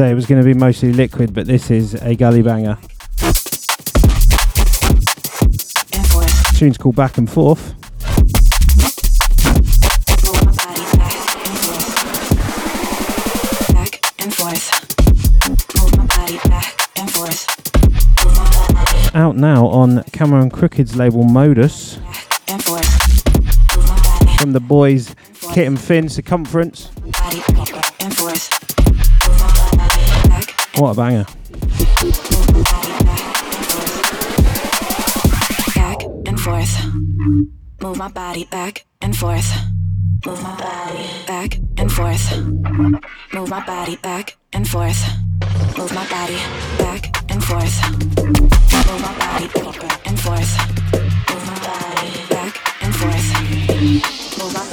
Say 0.00 0.10
it 0.10 0.14
was 0.14 0.24
going 0.24 0.40
to 0.40 0.46
be 0.46 0.54
mostly 0.54 0.94
liquid, 0.94 1.34
but 1.34 1.46
this 1.46 1.70
is 1.70 1.92
a 1.92 2.14
gully 2.14 2.40
banger. 2.40 2.78
Tune's 6.56 6.78
called 6.78 6.96
Back 6.96 7.18
and 7.18 7.28
Forth. 7.28 7.74
Out 19.14 19.36
now 19.36 19.66
on 19.66 20.02
Cameron 20.04 20.48
Crooked's 20.48 20.96
label 20.96 21.24
Modus 21.24 21.96
from 24.38 24.54
the 24.54 24.64
boys 24.66 25.14
Kit 25.52 25.66
and 25.66 25.78
Finn 25.78 26.08
Circumference. 26.08 26.90
What 30.80 30.92
a 30.92 30.94
banger. 30.94 31.26
back 35.76 36.02
and 36.24 36.40
forth. 36.40 36.74
Move 37.82 37.98
my 37.98 38.08
body 38.08 38.44
back 38.50 38.86
and 39.02 39.14
forth. 39.14 39.44
Move 40.24 40.42
my 40.42 40.56
body 40.56 41.06
back 41.26 41.58
and 41.76 41.92
forth. 41.92 42.34
Move 43.34 43.50
my 43.50 43.62
body 43.66 43.96
back 43.96 44.38
and 44.54 44.66
forth. 44.66 45.04
Move 45.76 45.92
my 45.94 46.08
body 46.08 46.38
back 46.78 47.30
and 47.30 47.44
forth. 47.44 47.76
Move 48.24 49.02
my 49.02 49.18
body 49.18 49.48
back 49.48 50.06
and 50.06 50.18
forth. 50.18 50.52
Move 51.28 51.46
my 51.46 51.58
body 51.60 52.10
back 52.30 52.56
and 52.82 52.96
forth. 52.96 54.38
Move 54.38 54.54
my 54.54 54.69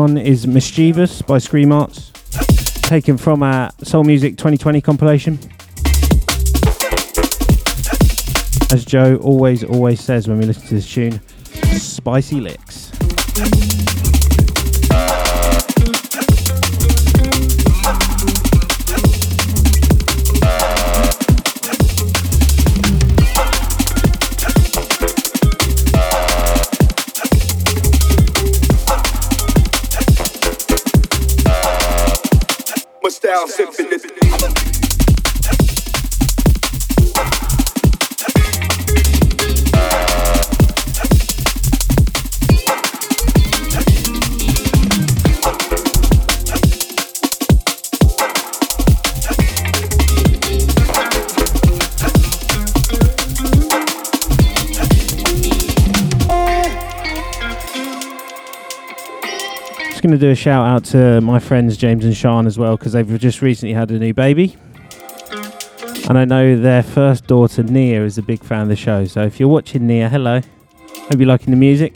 one 0.00 0.16
is 0.16 0.46
Mischievous 0.46 1.20
by 1.20 1.36
Screamarts, 1.36 2.10
taken 2.88 3.18
from 3.18 3.42
our 3.42 3.70
Soul 3.82 4.02
Music 4.02 4.38
2020 4.38 4.80
compilation. 4.80 5.38
As 8.72 8.86
Joe 8.86 9.16
always, 9.16 9.62
always 9.62 10.00
says 10.00 10.26
when 10.26 10.38
we 10.38 10.46
listen 10.46 10.66
to 10.68 10.74
this 10.76 10.90
tune, 10.90 11.20
spicy 11.76 12.40
licks. 12.40 12.90
style, 33.48 33.72
sipping 33.72 33.90
this. 33.90 34.89
going 60.10 60.18
to 60.18 60.26
do 60.26 60.32
a 60.32 60.34
shout 60.34 60.66
out 60.66 60.84
to 60.84 61.20
my 61.20 61.38
friends 61.38 61.76
James 61.76 62.04
and 62.04 62.16
Sean 62.16 62.44
as 62.48 62.58
well 62.58 62.76
because 62.76 62.94
they've 62.94 63.20
just 63.20 63.42
recently 63.42 63.72
had 63.72 63.92
a 63.92 63.98
new 63.98 64.12
baby. 64.12 64.56
And 66.08 66.18
I 66.18 66.24
know 66.24 66.60
their 66.60 66.82
first 66.82 67.28
daughter, 67.28 67.62
Nia, 67.62 68.04
is 68.04 68.18
a 68.18 68.22
big 68.22 68.42
fan 68.42 68.62
of 68.62 68.68
the 68.68 68.74
show. 68.74 69.04
So 69.04 69.22
if 69.22 69.38
you're 69.38 69.48
watching 69.48 69.86
Nia, 69.86 70.08
hello. 70.08 70.40
Hope 70.96 71.16
you're 71.16 71.28
liking 71.28 71.52
the 71.52 71.56
music. 71.56 71.94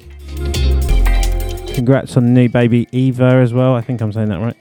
Congrats 1.74 2.16
on 2.16 2.22
the 2.27 2.31
new 2.31 2.48
baby, 2.48 2.87
Eva, 2.92 3.24
as 3.42 3.53
well. 3.53 3.74
I 3.74 3.81
think 3.81 4.00
I'm 4.00 4.12
saying 4.12 4.29
that 4.29 4.38
right. 4.38 4.57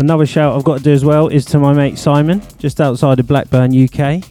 Another 0.00 0.26
shout 0.26 0.56
I've 0.56 0.64
got 0.64 0.78
to 0.78 0.82
do 0.82 0.92
as 0.92 1.04
well 1.04 1.28
is 1.28 1.44
to 1.44 1.60
my 1.60 1.72
mate 1.72 1.96
Simon, 1.96 2.42
just 2.58 2.80
outside 2.80 3.20
of 3.20 3.28
Blackburn, 3.28 3.70
UK. 3.70 4.24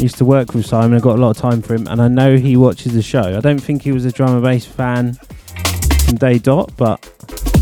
Used 0.00 0.18
to 0.18 0.24
work 0.24 0.54
with 0.54 0.66
Simon, 0.66 0.96
I've 0.96 1.02
got 1.02 1.18
a 1.18 1.22
lot 1.22 1.30
of 1.30 1.36
time 1.36 1.62
for 1.62 1.74
him, 1.74 1.86
and 1.86 2.02
I 2.02 2.08
know 2.08 2.36
he 2.36 2.56
watches 2.56 2.94
the 2.94 3.02
show. 3.02 3.36
I 3.36 3.40
don't 3.40 3.60
think 3.60 3.82
he 3.82 3.92
was 3.92 4.04
a 4.04 4.10
drum 4.10 4.34
and 4.34 4.42
bass 4.42 4.66
fan 4.66 5.14
from 6.04 6.16
day 6.16 6.38
dot, 6.38 6.72
but 6.76 7.08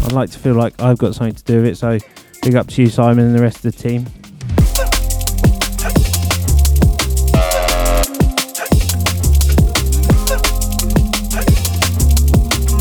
I'd 0.04 0.12
like 0.12 0.30
to 0.30 0.38
feel 0.38 0.54
like 0.54 0.80
I've 0.80 0.96
got 0.96 1.14
something 1.14 1.34
to 1.34 1.44
do 1.44 1.56
with 1.56 1.72
it, 1.72 1.76
so 1.76 1.98
big 2.42 2.54
up 2.54 2.68
to 2.68 2.82
you, 2.82 2.88
Simon, 2.88 3.26
and 3.26 3.34
the 3.34 3.42
rest 3.42 3.64
of 3.64 3.74
the 3.74 3.82
team. 3.82 4.06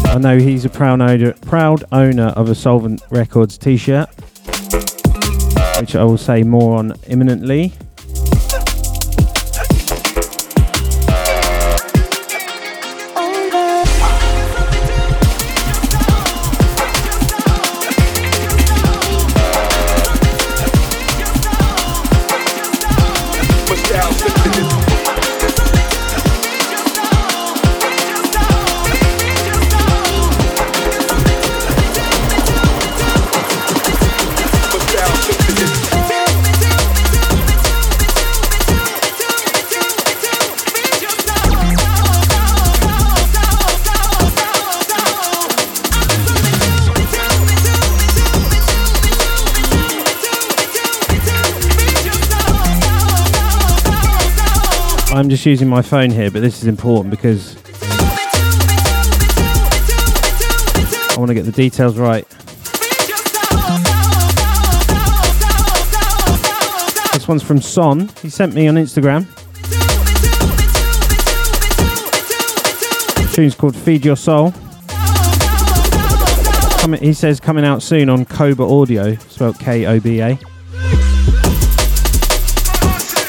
I 0.09 0.19
know 0.19 0.37
he's 0.39 0.65
a 0.65 0.69
proud 0.69 1.01
owner, 1.01 1.33
proud 1.33 1.83
owner 1.91 2.27
of 2.29 2.49
a 2.49 2.53
Soulvent 2.53 3.01
Records 3.11 3.57
t-shirt, 3.57 4.09
which 5.79 5.95
I 5.95 6.03
will 6.03 6.17
say 6.17 6.43
more 6.43 6.79
on 6.79 6.93
imminently. 7.07 7.73
Just 55.37 55.45
using 55.45 55.67
my 55.67 55.83
phone 55.83 56.09
here, 56.09 56.31
but 56.31 56.41
this 56.41 56.63
is 56.63 56.67
important 56.67 57.11
because 57.11 57.55
I 61.11 61.19
want 61.19 61.27
to 61.29 61.35
get 61.35 61.45
the 61.45 61.51
details 61.51 61.95
right. 61.95 62.27
This 67.13 67.27
one's 67.27 67.43
from 67.43 67.61
Son. 67.61 68.09
He 68.23 68.31
sent 68.31 68.55
me 68.55 68.67
on 68.67 68.75
Instagram. 68.77 69.27
tune's 73.35 73.53
called 73.53 73.75
Feed 73.75 74.03
Your 74.03 74.15
Soul. 74.15 74.51
He 76.99 77.13
says 77.13 77.39
coming 77.39 77.63
out 77.63 77.83
soon 77.83 78.09
on 78.09 78.25
Koba 78.25 78.63
Audio, 78.63 79.13
spelled 79.17 79.59
K 79.59 79.85
O 79.85 79.99
B 79.99 80.19
A. 80.19 80.39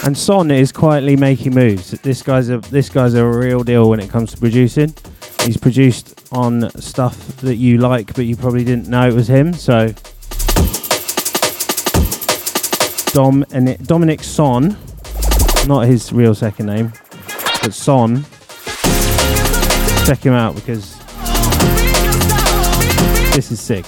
And 0.09 0.17
Son 0.17 0.51
is 0.51 0.73
quietly 0.73 1.17
making 1.17 1.55
moves. 1.55 1.91
This 1.91 2.23
guy's 2.23 2.49
a 2.49 2.57
this 2.61 2.89
guy's 2.89 3.13
a 3.13 3.27
real 3.27 3.63
deal 3.63 3.91
when 3.91 4.01
it 4.01 4.09
comes 4.09 4.33
to 4.33 4.39
producing. 4.39 4.95
He's 5.43 5.59
produced 5.59 6.27
on 6.33 6.71
stuff 6.81 7.37
that 7.43 7.57
you 7.57 7.77
like, 7.77 8.15
but 8.15 8.25
you 8.25 8.35
probably 8.35 8.65
didn't 8.65 8.89
know 8.89 9.07
it 9.07 9.13
was 9.13 9.29
him. 9.29 9.53
So 9.53 9.89
Dom 13.13 13.45
and 13.53 13.69
it, 13.69 13.83
Dominic 13.83 14.23
Son, 14.23 14.79
not 15.67 15.87
his 15.87 16.11
real 16.11 16.35
second 16.35 16.65
name, 16.65 16.91
but 17.63 17.75
Son. 17.75 18.25
Check 20.07 20.21
him 20.21 20.33
out 20.33 20.55
because 20.55 20.97
this 23.35 23.53
is 23.53 23.61
sick. 23.61 23.85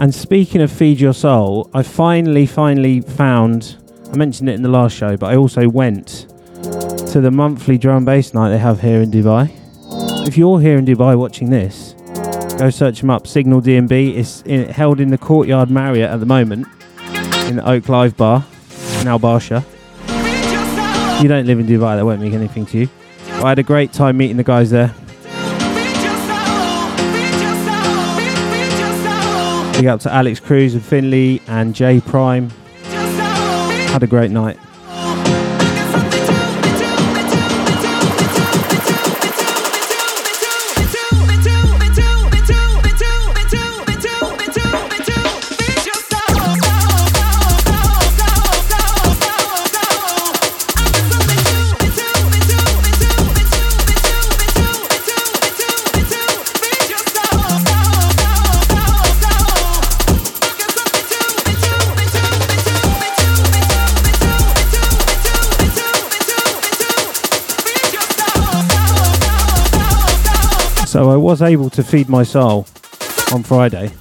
And 0.00 0.14
speaking 0.14 0.62
of 0.62 0.72
Feed 0.72 0.98
Your 0.98 1.12
Soul, 1.12 1.68
I 1.74 1.82
finally, 1.82 2.46
finally 2.46 3.02
found. 3.02 3.76
I 4.10 4.16
mentioned 4.16 4.48
it 4.48 4.54
in 4.54 4.62
the 4.62 4.70
last 4.70 4.96
show, 4.96 5.14
but 5.18 5.26
I 5.26 5.36
also 5.36 5.68
went 5.68 6.26
to 7.12 7.20
the 7.20 7.30
monthly 7.30 7.76
drum 7.76 8.06
bass 8.06 8.32
night 8.32 8.48
they 8.48 8.56
have 8.56 8.80
here 8.80 9.02
in 9.02 9.10
Dubai. 9.10 9.50
If 10.26 10.38
you're 10.38 10.58
here 10.58 10.78
in 10.78 10.86
Dubai 10.86 11.18
watching 11.18 11.50
this, 11.50 11.94
go 12.58 12.70
search 12.70 13.00
them 13.00 13.10
up. 13.10 13.26
Signal 13.26 13.60
DXB. 13.60 14.14
is 14.14 14.40
held 14.70 15.00
in 15.00 15.10
the 15.10 15.18
Courtyard 15.18 15.70
Marriott 15.70 16.10
at 16.10 16.20
the 16.20 16.26
moment 16.26 16.66
in 17.48 17.56
the 17.56 17.68
Oak 17.68 17.90
Live 17.90 18.16
Bar 18.16 18.46
in 19.02 19.06
Al 19.06 19.20
Barsha. 19.20 19.62
You 21.22 21.28
don't 21.28 21.44
live 21.44 21.58
in 21.58 21.66
Dubai, 21.66 21.96
that 21.96 22.06
won't 22.06 22.22
mean 22.22 22.32
anything 22.32 22.64
to 22.64 22.78
you. 22.78 22.88
But 23.32 23.44
I 23.44 23.48
had 23.50 23.58
a 23.58 23.62
great 23.62 23.92
time 23.92 24.16
meeting 24.16 24.38
the 24.38 24.44
guys 24.44 24.70
there. 24.70 24.94
Big 29.80 29.86
up 29.86 29.98
to 30.00 30.12
Alex 30.12 30.38
Cruz 30.40 30.74
and 30.74 30.84
Finley 30.84 31.40
and 31.46 31.74
Jay 31.74 32.00
Prime. 32.00 32.50
Had 32.82 34.02
a 34.02 34.06
great 34.06 34.30
night. 34.30 34.58
So 70.90 71.08
I 71.08 71.14
was 71.14 71.40
able 71.40 71.70
to 71.70 71.84
feed 71.84 72.08
my 72.08 72.24
soul 72.24 72.66
on 73.32 73.44
Friday. 73.44 73.92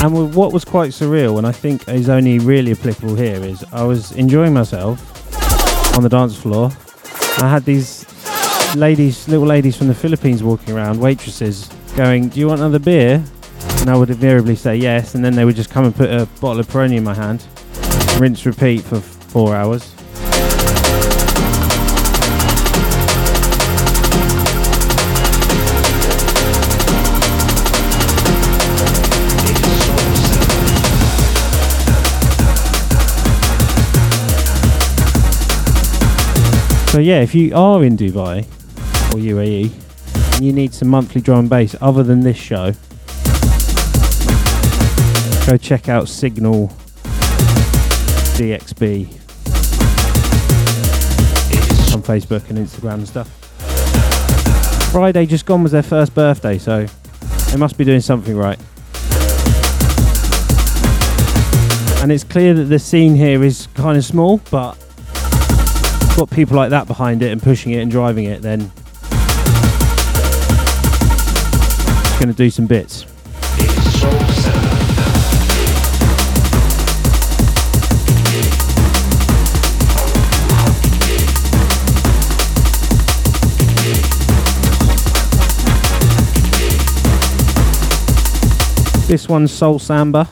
And 0.00 0.32
what 0.36 0.52
was 0.52 0.64
quite 0.64 0.92
surreal, 0.92 1.36
and 1.38 1.44
I 1.44 1.50
think 1.50 1.88
is 1.88 2.08
only 2.08 2.38
really 2.38 2.70
applicable 2.70 3.16
here, 3.16 3.42
is 3.42 3.64
I 3.72 3.82
was 3.82 4.12
enjoying 4.12 4.54
myself 4.54 4.96
on 5.96 6.04
the 6.04 6.08
dance 6.08 6.36
floor. 6.36 6.70
I 7.38 7.50
had 7.50 7.64
these 7.64 8.06
ladies, 8.76 9.26
little 9.26 9.48
ladies 9.48 9.76
from 9.76 9.88
the 9.88 9.96
Philippines 9.96 10.44
walking 10.44 10.72
around, 10.72 11.00
waitresses, 11.00 11.68
going, 11.96 12.28
Do 12.28 12.38
you 12.38 12.46
want 12.46 12.60
another 12.60 12.78
beer? 12.78 13.20
And 13.80 13.90
I 13.90 13.96
would 13.96 14.10
invariably 14.10 14.54
say 14.54 14.76
yes, 14.76 15.16
and 15.16 15.24
then 15.24 15.34
they 15.34 15.44
would 15.44 15.56
just 15.56 15.70
come 15.70 15.86
and 15.86 15.96
put 15.96 16.08
a 16.08 16.26
bottle 16.40 16.60
of 16.60 16.68
Peroni 16.68 16.98
in 16.98 17.02
my 17.02 17.14
hand, 17.14 17.44
rinse, 18.20 18.46
repeat 18.46 18.82
for 18.82 19.00
four 19.00 19.56
hours. 19.56 19.92
So 36.94 37.00
yeah, 37.00 37.22
if 37.22 37.34
you 37.34 37.52
are 37.56 37.82
in 37.82 37.96
Dubai 37.96 38.44
or 39.12 39.18
UAE 39.18 39.72
and 40.36 40.44
you 40.44 40.52
need 40.52 40.72
some 40.72 40.86
monthly 40.86 41.20
drum 41.20 41.40
and 41.40 41.50
bass 41.50 41.74
other 41.80 42.04
than 42.04 42.20
this 42.20 42.36
show, 42.36 42.70
go 45.44 45.56
check 45.56 45.88
out 45.88 46.08
Signal 46.08 46.68
DXB 48.38 49.06
on 51.92 52.00
Facebook 52.00 52.48
and 52.48 52.58
Instagram 52.58 52.94
and 52.94 53.08
stuff. 53.08 53.28
Friday 54.92 55.26
just 55.26 55.46
gone 55.46 55.64
was 55.64 55.72
their 55.72 55.82
first 55.82 56.14
birthday, 56.14 56.58
so 56.58 56.86
they 57.50 57.56
must 57.56 57.76
be 57.76 57.84
doing 57.84 58.02
something 58.02 58.36
right. 58.36 58.60
And 62.00 62.12
it's 62.12 62.22
clear 62.22 62.54
that 62.54 62.66
the 62.66 62.78
scene 62.78 63.16
here 63.16 63.42
is 63.42 63.66
kind 63.74 63.98
of 63.98 64.04
small, 64.04 64.40
but 64.52 64.78
got 66.16 66.30
people 66.30 66.56
like 66.56 66.70
that 66.70 66.86
behind 66.86 67.22
it 67.22 67.32
and 67.32 67.42
pushing 67.42 67.72
it 67.72 67.78
and 67.78 67.90
driving 67.90 68.26
it, 68.26 68.40
then 68.40 68.70
it's 72.00 72.18
going 72.18 72.28
to 72.28 72.34
do 72.34 72.48
some 72.50 72.66
bits. 72.66 73.04
This 89.08 89.28
one's 89.28 89.52
Soul 89.52 89.78
Samba. 89.78 90.28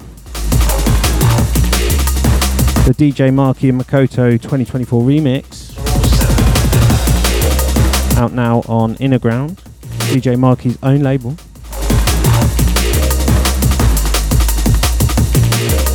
The 2.85 2.95
DJ 2.97 3.33
Marky 3.33 3.69
and 3.69 3.81
Makoto 3.81 4.33
2024 4.33 5.03
remix. 5.03 5.62
Out 8.23 8.35
now 8.35 8.61
on 8.69 8.95
Innerground, 8.99 9.57
DJ 10.13 10.39
Marky's 10.39 10.79
own 10.85 11.01
label. 11.01 11.31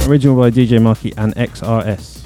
Original 0.09 0.36
by 0.36 0.51
DJ 0.51 0.82
Marky 0.82 1.13
and 1.15 1.34
XRS. 1.36 2.16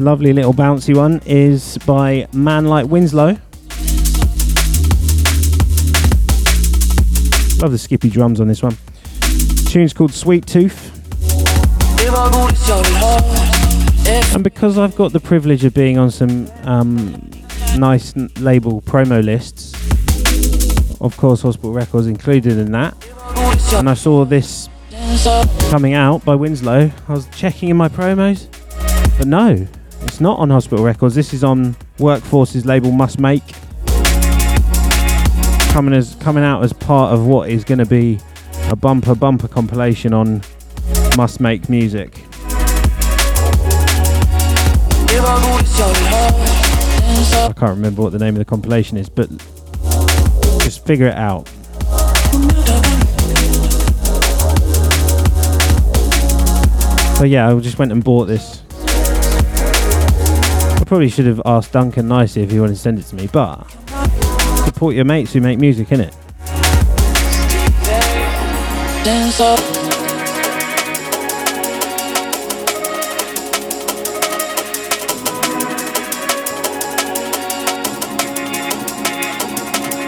Lovely 0.00 0.32
little 0.32 0.54
bouncy 0.54 0.96
one 0.96 1.20
is 1.26 1.76
by 1.84 2.26
Man 2.32 2.64
Like 2.64 2.86
Winslow. 2.86 3.36
Love 7.60 7.70
the 7.70 7.76
skippy 7.78 8.08
drums 8.08 8.40
on 8.40 8.48
this 8.48 8.62
one. 8.62 8.78
tune's 9.66 9.92
called 9.92 10.14
Sweet 10.14 10.46
Tooth. 10.46 10.96
And 14.34 14.42
because 14.42 14.78
I've 14.78 14.96
got 14.96 15.12
the 15.12 15.20
privilege 15.22 15.66
of 15.66 15.74
being 15.74 15.98
on 15.98 16.10
some 16.10 16.50
um, 16.62 17.30
nice 17.76 18.16
label 18.38 18.80
promo 18.80 19.22
lists, 19.22 19.74
of 21.02 21.14
course, 21.18 21.42
Hospital 21.42 21.74
Records 21.74 22.06
included 22.06 22.56
in 22.56 22.72
that, 22.72 22.96
and 23.74 23.86
I 23.86 23.92
saw 23.92 24.24
this 24.24 24.70
coming 25.68 25.92
out 25.92 26.24
by 26.24 26.34
Winslow, 26.36 26.90
I 27.06 27.12
was 27.12 27.28
checking 27.36 27.68
in 27.68 27.76
my 27.76 27.90
promos, 27.90 28.48
but 29.18 29.26
no, 29.26 29.68
it's 30.02 30.20
not 30.20 30.38
on 30.38 30.50
Hospital 30.50 30.84
Records. 30.84 31.14
This 31.14 31.32
is 31.32 31.44
on 31.44 31.76
Workforce's 31.98 32.66
label 32.66 32.90
Must 32.92 33.18
Make, 33.18 33.42
coming 35.72 35.94
as 35.94 36.14
coming 36.16 36.44
out 36.44 36.62
as 36.62 36.72
part 36.72 37.12
of 37.12 37.26
what 37.26 37.48
is 37.50 37.64
going 37.64 37.78
to 37.78 37.86
be 37.86 38.18
a 38.68 38.76
bumper 38.76 39.14
bumper 39.14 39.48
compilation 39.48 40.12
on 40.12 40.42
Must 41.16 41.40
Make 41.40 41.68
Music. 41.68 42.24
I 47.32 47.52
can't 47.56 47.76
remember 47.76 48.02
what 48.02 48.12
the 48.12 48.18
name 48.18 48.34
of 48.34 48.38
the 48.38 48.44
compilation 48.44 48.96
is, 48.96 49.08
but 49.08 49.28
just 50.60 50.84
figure 50.86 51.06
it 51.06 51.14
out. 51.14 51.48
So 57.18 57.24
yeah, 57.24 57.50
I 57.50 57.58
just 57.60 57.78
went 57.78 57.92
and 57.92 58.02
bought 58.02 58.26
this. 58.26 58.62
Probably 60.90 61.08
should 61.08 61.26
have 61.26 61.40
asked 61.44 61.70
Duncan 61.70 62.08
nicely 62.08 62.42
if 62.42 62.50
he 62.50 62.58
wanted 62.58 62.72
to 62.72 62.78
send 62.80 62.98
it 62.98 63.04
to 63.04 63.14
me, 63.14 63.28
but 63.32 63.62
support 64.64 64.96
your 64.96 65.04
mates 65.04 65.32
who 65.32 65.40
make 65.40 65.60
music, 65.60 65.86
innit? 65.86 66.12
Dance 69.04 69.38
up. 69.38 69.60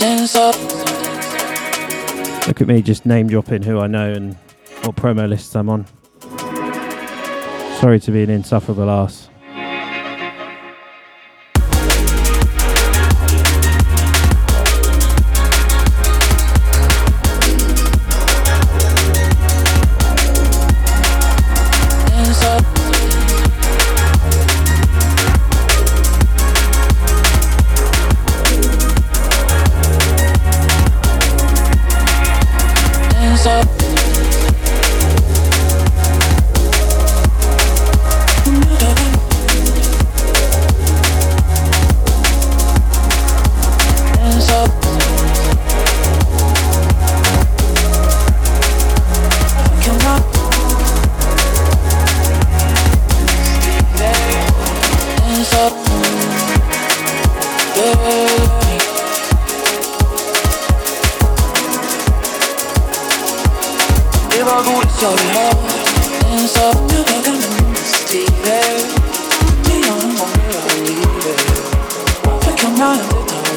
Dance 0.00 0.34
up. 0.34 0.56
Look 2.48 2.60
at 2.60 2.66
me 2.66 2.82
just 2.82 3.06
name 3.06 3.28
dropping 3.28 3.62
who 3.62 3.78
I 3.78 3.86
know 3.86 4.12
and 4.12 4.34
what 4.82 4.96
promo 4.96 5.28
lists 5.28 5.54
I'm 5.54 5.68
on. 5.68 5.86
Sorry 7.78 8.00
to 8.00 8.10
be 8.10 8.24
an 8.24 8.30
insufferable 8.30 8.90
ass. 8.90 9.28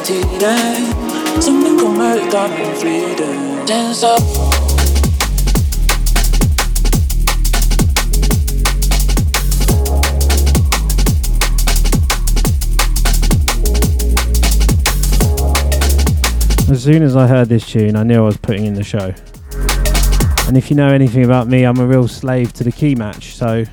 Tiden? 0.05 0.93
Som 1.41 1.63
den 1.63 1.79
kommer 1.79 2.15
utan 2.15 2.51
en 2.51 2.75
friden. 2.75 3.57
Dance 3.67 4.05
up. 4.05 4.21
As 16.71 16.83
soon 16.83 17.03
as 17.03 17.15
I 17.15 17.27
heard 17.27 17.49
this 17.49 17.65
tune, 17.65 17.95
I 17.95 18.03
knew 18.03 18.17
I 18.17 18.25
was 18.25 18.37
putting 18.37 18.65
in 18.65 18.75
the 18.75 18.83
show. 18.83 19.13
And 20.47 20.57
if 20.57 20.69
you 20.69 20.75
know 20.75 20.89
anything 20.89 21.25
about 21.25 21.47
me, 21.47 21.63
I'm 21.63 21.79
a 21.79 21.87
real 21.87 22.07
slave 22.07 22.53
to 22.53 22.63
the 22.63 22.71
key 22.71 22.93
match, 22.95 23.35
so 23.35 23.65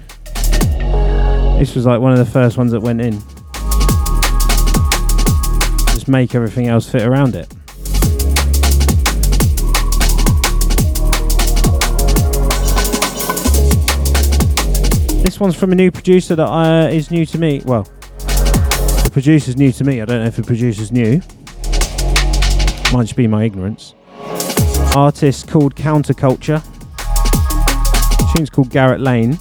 this 1.59 1.75
was 1.75 1.85
like 1.85 2.01
one 2.01 2.13
of 2.13 2.19
the 2.19 2.33
first 2.33 2.57
ones 2.57 2.73
that 2.73 2.81
went 2.81 3.03
in. 3.03 3.32
Just 6.03 6.09
make 6.09 6.35
everything 6.35 6.67
else 6.67 6.91
fit 6.91 7.03
around 7.03 7.37
it. 7.37 7.49
This 15.23 15.39
one's 15.39 15.55
from 15.55 15.71
a 15.71 15.77
new 15.77 15.93
producer 15.93 16.35
that 16.35 16.49
uh, 16.49 16.89
is 16.91 17.13
new 17.13 17.25
to 17.27 17.39
me. 17.39 17.63
Well, 17.65 17.85
the 17.85 19.11
producer's 19.13 19.57
new 19.57 19.71
to 19.71 19.85
me. 19.85 20.01
I 20.01 20.05
don't 20.05 20.23
know 20.23 20.27
if 20.27 20.35
the 20.35 20.43
producer's 20.43 20.91
new. 20.91 21.21
Might 22.93 23.05
just 23.05 23.15
be 23.15 23.29
my 23.29 23.45
ignorance. 23.45 23.95
Artist 24.97 25.47
called 25.47 25.77
Counterculture. 25.77 26.65
Tune's 28.35 28.51
called 28.51 28.71
Garratt 28.71 29.01
Lane. 29.01 29.39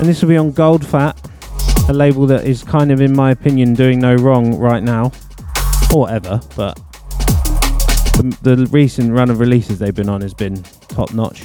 And 0.00 0.08
this 0.08 0.22
will 0.22 0.30
be 0.30 0.38
on 0.38 0.52
Gold 0.52 0.86
Fat, 0.86 1.14
a 1.90 1.92
label 1.92 2.26
that 2.28 2.46
is 2.46 2.64
kind 2.64 2.90
of, 2.90 3.02
in 3.02 3.14
my 3.14 3.32
opinion, 3.32 3.74
doing 3.74 3.98
no 4.00 4.14
wrong 4.14 4.58
right 4.58 4.82
now. 4.82 5.12
Or 5.94 6.08
ever, 6.08 6.40
but 6.56 6.76
the, 8.16 8.38
the 8.40 8.66
recent 8.70 9.12
run 9.12 9.28
of 9.28 9.40
releases 9.40 9.78
they've 9.78 9.94
been 9.94 10.08
on 10.08 10.22
has 10.22 10.32
been 10.32 10.62
top 10.88 11.12
notch. 11.12 11.42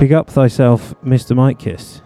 Big 0.00 0.14
up 0.14 0.30
thyself, 0.30 0.94
Mr. 1.04 1.36
Mike 1.36 1.58
Kiss. 1.58 1.99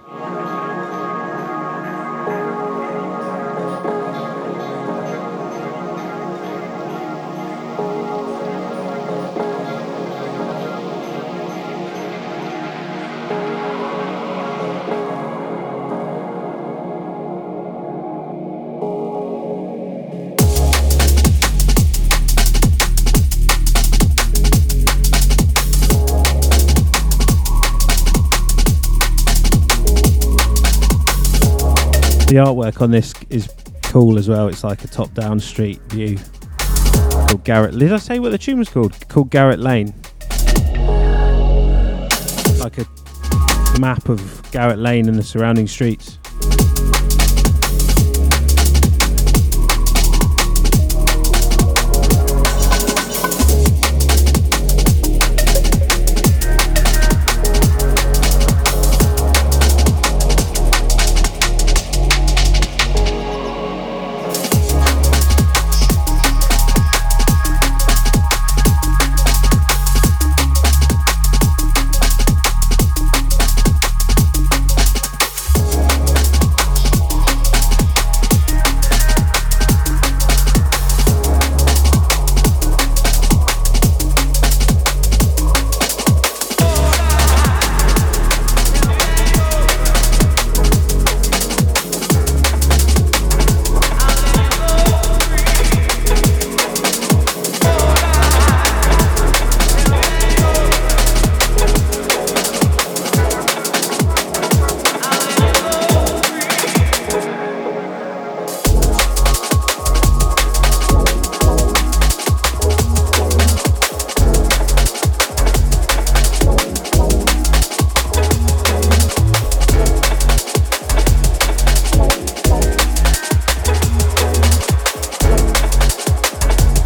The 32.35 32.41
artwork 32.41 32.83
on 32.83 32.91
this 32.91 33.15
is 33.31 33.49
cool 33.83 34.19
as 34.19 34.29
well. 34.29 34.49
It's 34.49 34.65
like 34.65 34.83
a 34.83 34.89
top-down 34.89 35.39
street 35.39 35.81
view. 35.83 36.17
Called 36.17 37.45
Garratt. 37.45 37.79
Did 37.79 37.93
I 37.93 37.99
say 37.99 38.19
what 38.19 38.33
the 38.33 38.39
tune 38.39 38.59
was 38.59 38.69
called? 38.69 39.09
Called 39.09 39.31
Garratt 39.31 39.63
Lane. 39.63 39.95
Like 42.59 42.79
a 42.79 43.79
map 43.79 44.09
of 44.09 44.19
Garratt 44.51 44.83
Lane 44.83 45.09
and 45.09 45.17
the 45.17 45.23
surrounding 45.23 45.69
streets. 45.69 46.19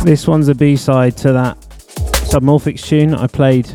This 0.09 0.27
one's 0.27 0.49
a 0.49 0.55
B-side 0.55 1.19
to 1.19 1.35
that 1.35 1.61
Submorphics 2.31 2.83
tune 2.83 3.13
I 3.13 3.27
played 3.27 3.69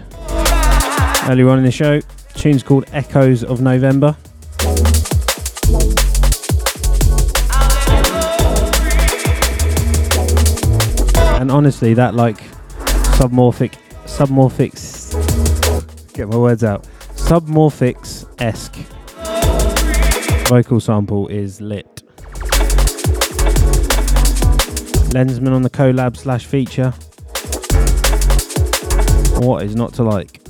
earlier 1.29 1.47
on 1.47 1.59
in 1.59 1.63
the 1.63 1.69
show. 1.69 1.99
The 1.99 2.39
tune's 2.39 2.63
called 2.63 2.85
Echoes 2.91 3.43
of 3.43 3.61
November. 3.61 4.17
And 11.39 11.51
honestly, 11.51 11.93
that 11.93 12.15
like 12.15 12.39
submorphic, 13.13 13.75
submorphics, 14.05 15.13
get 16.15 16.29
my 16.29 16.37
words 16.37 16.63
out, 16.63 16.87
submorphics 17.11 18.25
esque 18.41 18.77
vocal 20.49 20.79
sample 20.79 21.27
is 21.27 21.61
lit. 21.61 21.92
Lenzman 25.13 25.53
on 25.53 25.61
the 25.61 25.69
collab 25.69 26.17
slash 26.17 26.47
feature. 26.47 26.89
What 29.45 29.61
is 29.61 29.75
not 29.75 29.93
to 29.93 30.03
like? 30.03 30.42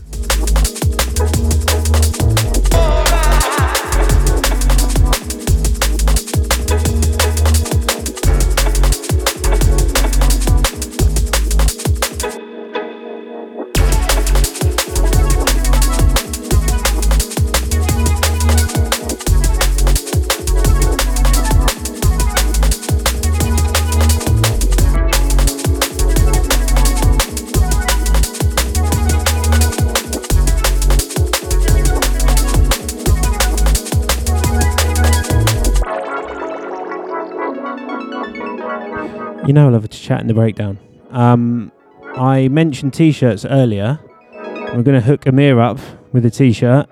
You 39.45 39.51
know, 39.51 39.67
I 39.67 39.71
love 39.71 39.89
to 39.89 39.99
chat 39.99 40.21
in 40.21 40.27
the 40.27 40.33
breakdown. 40.33 40.79
Um, 41.11 41.73
I 42.15 42.47
mentioned 42.47 42.93
t-shirts 42.93 43.43
earlier. 43.43 43.99
We're 44.31 44.83
going 44.83 44.97
to 44.97 45.01
hook 45.01 45.25
Amir 45.25 45.59
up 45.59 45.79
with 46.13 46.25
a 46.25 46.29
t-shirt 46.29 46.87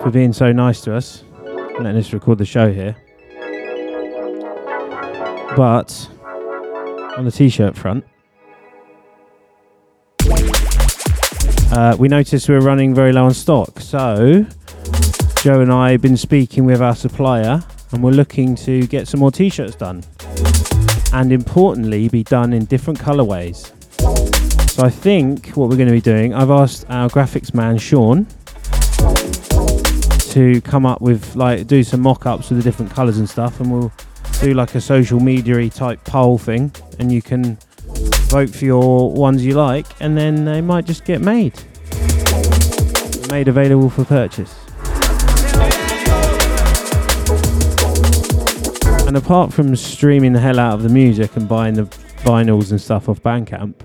for 0.00 0.12
being 0.12 0.32
so 0.32 0.52
nice 0.52 0.82
to 0.82 0.94
us, 0.94 1.24
letting 1.80 1.96
us 1.96 2.12
record 2.12 2.38
the 2.38 2.44
show 2.44 2.72
here. 2.72 2.94
But 5.56 6.08
on 7.16 7.24
the 7.24 7.32
t-shirt 7.32 7.76
front, 7.76 8.04
uh, 11.72 11.96
we 11.98 12.06
noticed 12.06 12.48
we 12.48 12.54
were 12.54 12.60
running 12.60 12.94
very 12.94 13.12
low 13.12 13.24
on 13.24 13.34
stock. 13.34 13.80
So 13.80 14.46
Joe 15.42 15.60
and 15.60 15.72
I 15.72 15.90
have 15.90 16.02
been 16.02 16.16
speaking 16.16 16.66
with 16.66 16.80
our 16.80 16.94
supplier, 16.94 17.64
and 17.90 18.00
we're 18.00 18.12
looking 18.12 18.54
to 18.56 18.86
get 18.86 19.08
some 19.08 19.18
more 19.18 19.32
t-shirts 19.32 19.74
done 19.74 20.04
and 21.14 21.32
importantly 21.32 22.08
be 22.08 22.24
done 22.24 22.52
in 22.52 22.64
different 22.64 22.98
colorways. 22.98 23.70
So 24.70 24.84
I 24.84 24.90
think 24.90 25.50
what 25.50 25.70
we're 25.70 25.76
going 25.76 25.88
to 25.88 25.94
be 25.94 26.00
doing, 26.00 26.34
I've 26.34 26.50
asked 26.50 26.86
our 26.88 27.08
graphics 27.08 27.54
man 27.54 27.78
Sean 27.78 28.26
to 30.32 30.60
come 30.62 30.84
up 30.84 31.00
with 31.00 31.36
like 31.36 31.68
do 31.68 31.84
some 31.84 32.00
mock-ups 32.00 32.50
with 32.50 32.58
the 32.58 32.64
different 32.64 32.90
colours 32.90 33.18
and 33.18 33.30
stuff, 33.30 33.60
and 33.60 33.70
we'll 33.70 33.92
do 34.40 34.54
like 34.54 34.74
a 34.74 34.80
social 34.80 35.20
media 35.20 35.70
type 35.70 36.02
poll 36.02 36.36
thing, 36.36 36.72
and 36.98 37.12
you 37.12 37.22
can 37.22 37.56
vote 38.28 38.50
for 38.50 38.64
your 38.64 39.12
ones 39.12 39.44
you 39.46 39.54
like, 39.54 39.86
and 40.00 40.18
then 40.18 40.44
they 40.44 40.60
might 40.60 40.84
just 40.84 41.04
get 41.04 41.20
made, 41.20 41.54
made 43.28 43.46
available 43.46 43.88
for 43.88 44.04
purchase. 44.04 44.63
And 49.14 49.22
apart 49.22 49.52
from 49.52 49.76
streaming 49.76 50.32
the 50.32 50.40
hell 50.40 50.58
out 50.58 50.74
of 50.74 50.82
the 50.82 50.88
music 50.88 51.36
and 51.36 51.48
buying 51.48 51.74
the 51.74 51.84
vinyls 52.24 52.72
and 52.72 52.80
stuff 52.80 53.08
off 53.08 53.22
Bandcamp, 53.22 53.76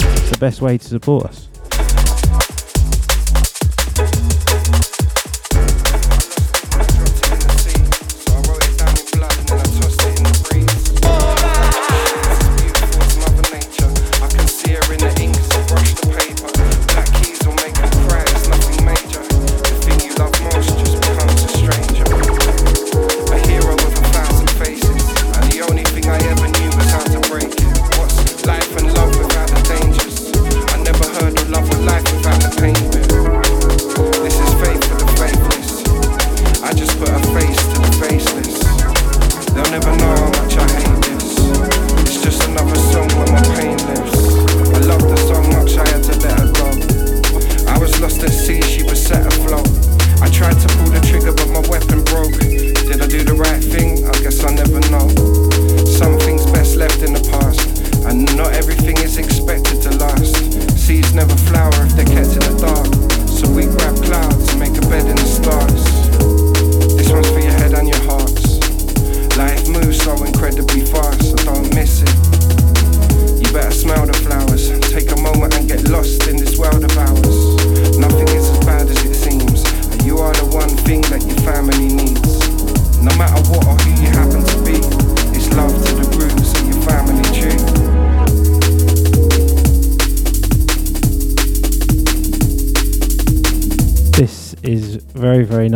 it's 0.00 0.30
the 0.30 0.38
best 0.38 0.62
way 0.62 0.78
to 0.78 0.88
support 0.88 1.26
us. 1.26 1.49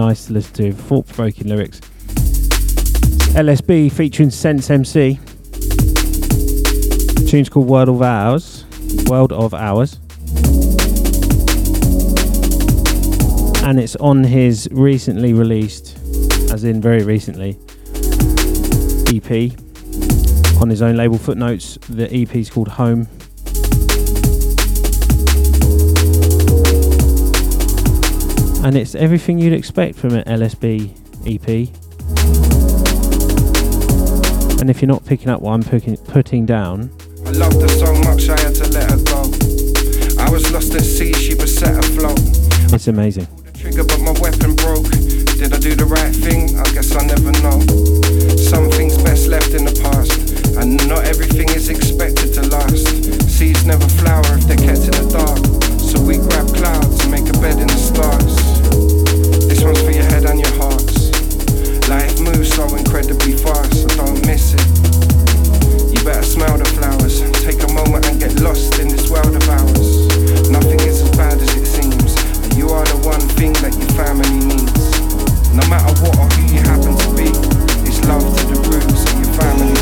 Nice 0.09 0.26
to 0.26 0.34
listen 0.34 0.52
to. 0.52 0.72
Thought 0.72 1.07
provoking 1.07 1.48
lyrics. 1.48 1.80
LSB 3.34 3.90
featuring 3.90 4.28
Sense 4.28 4.68
MC. 4.68 5.14
The 7.14 7.26
tune's 7.26 7.48
called 7.48 7.68
World 7.68 7.88
of 7.88 8.02
Ours. 8.02 8.66
World 9.07 9.32
of 9.32 9.55
Ours. 9.55 9.98
And 13.64 13.80
it's 13.80 13.96
on 13.96 14.24
his 14.24 14.68
recently 14.72 15.32
released, 15.32 15.96
as 16.52 16.64
in 16.64 16.82
very 16.82 17.02
recently, 17.02 17.59
EP. 19.09 19.52
On 20.61 20.68
his 20.68 20.82
own 20.82 20.96
label 20.98 21.16
Footnotes. 21.16 21.78
The 21.88 22.12
EP 22.12 22.36
is 22.36 22.50
called 22.50 22.68
Home. 22.68 23.09
And 28.65 28.77
it's 28.77 28.95
everything 28.95 29.39
you'd 29.39 29.53
expect 29.53 29.95
from 29.95 30.15
an 30.15 30.25
LSB 30.25 30.91
EP. 31.29 31.69
And 34.59 34.71
if 34.71 34.81
you're 34.81 34.89
not 34.89 35.05
picking 35.05 35.29
up 35.29 35.43
what 35.43 35.53
I'm 35.53 35.62
putting, 35.62 35.99
putting 35.99 36.47
down, 36.47 36.91
I 37.27 37.31
loved 37.31 37.61
her 37.61 37.69
so 37.69 37.93
much 38.09 38.31
I 38.31 38.41
had 38.41 38.55
to 38.55 38.69
let 38.73 38.91
her 38.91 38.97
go. 39.05 39.21
I 40.19 40.31
was 40.31 40.51
lost 40.51 40.73
at 40.75 40.81
sea, 40.81 41.12
she 41.12 41.35
was 41.35 41.55
set 41.55 41.77
afloat. 41.77 42.19
it's 42.73 42.89
amazing. 42.89 43.29
Trigger, 43.53 43.85
but 43.85 44.01
my 44.01 44.12
weapon 44.19 44.57
broke. 44.57 44.89
Did 45.37 45.53
I 45.53 45.59
do 45.59 45.75
the 45.75 45.85
right 45.85 46.15
thing? 46.17 46.57
I 46.57 46.65
guess 46.73 46.97
I 46.97 47.05
never 47.05 47.33
know. 47.45 47.61
Some 48.39 48.71
things 48.71 48.97
best 49.03 49.29
left 49.29 49.53
in 49.53 49.67
the 49.67 49.77
past, 49.85 50.17
and 50.57 50.81
not 50.89 51.05
everything 51.05 51.51
is 51.51 51.69
expected 51.69 52.33
to 52.35 52.43
last. 52.49 52.89
Seeds 53.29 53.67
never 53.67 53.87
flower 54.01 54.25
if 54.41 54.49
they're 54.49 54.57
kept 54.57 54.89
in 54.89 54.97
the 54.97 55.09
dark. 55.12 55.65
So 55.85 56.01
we 56.01 56.17
grab 56.17 56.49
clouds 56.57 57.05
and 57.05 57.11
make 57.11 57.29
a 57.29 57.39
bed 57.39 57.61
in 57.61 57.69
the 57.69 57.84
lost 68.45 68.78
in 68.78 68.88
this 68.88 69.09
world 69.09 69.34
of 69.34 69.49
ours. 69.49 70.07
Nothing 70.51 70.78
is 70.80 71.01
as 71.01 71.11
bad 71.16 71.40
as 71.40 71.57
it 71.57 71.64
seems. 71.64 72.14
And 72.45 72.55
you 72.55 72.68
are 72.68 72.84
the 72.84 72.99
one 72.99 73.20
thing 73.40 73.55
that 73.64 73.72
your 73.72 73.88
family 73.97 74.36
needs. 74.45 74.84
No 75.57 75.66
matter 75.72 75.92
what 76.05 76.18
or 76.18 76.28
who 76.36 76.55
you 76.55 76.61
happen 76.61 76.92
to 76.92 77.09
be, 77.16 77.32
it's 77.88 78.05
love 78.05 78.20
to 78.20 78.45
the 78.53 78.61
roots 78.68 79.05
your 79.16 79.32
family. 79.40 79.74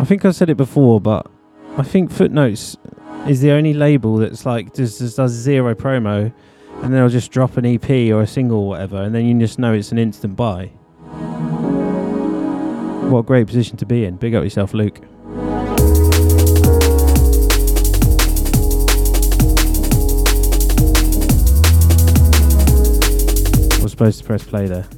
I 0.00 0.04
think 0.08 0.24
I 0.24 0.30
said 0.30 0.48
it 0.48 0.56
before, 0.56 1.02
but 1.02 1.30
I 1.76 1.82
think 1.82 2.10
Footnotes 2.12 2.78
is 3.26 3.42
the 3.42 3.50
only 3.50 3.74
label 3.74 4.16
that's 4.16 4.46
like 4.46 4.72
just, 4.72 5.00
just 5.00 5.18
does 5.18 5.32
zero 5.32 5.74
promo, 5.74 6.32
and 6.76 6.84
then 6.84 6.92
they'll 6.92 7.10
just 7.10 7.30
drop 7.30 7.58
an 7.58 7.66
EP 7.66 7.90
or 8.10 8.22
a 8.22 8.26
single 8.26 8.60
or 8.60 8.68
whatever, 8.68 9.02
and 9.02 9.14
then 9.14 9.26
you 9.26 9.38
just 9.38 9.58
know 9.58 9.74
it's 9.74 9.92
an 9.92 9.98
instant 9.98 10.34
buy. 10.36 10.70
What 13.10 13.20
a 13.20 13.22
great 13.22 13.46
position 13.46 13.76
to 13.76 13.86
be 13.86 14.04
in. 14.04 14.16
Big 14.16 14.34
up 14.34 14.42
yourself, 14.42 14.74
Luke. 14.74 15.00
was 23.80 23.92
supposed 23.92 24.18
to 24.18 24.24
press 24.24 24.42
play 24.42 24.66
there. 24.66 24.88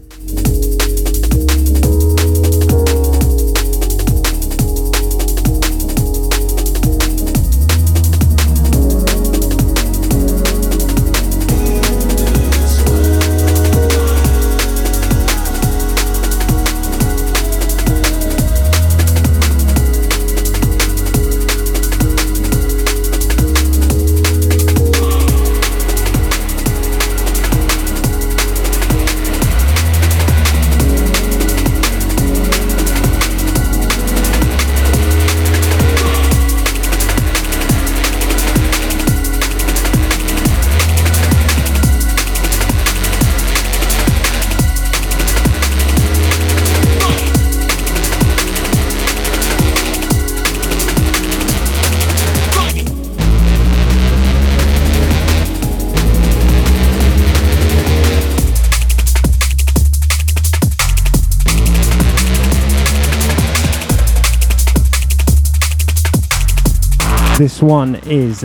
This 67.38 67.62
one 67.62 67.94
is 68.04 68.42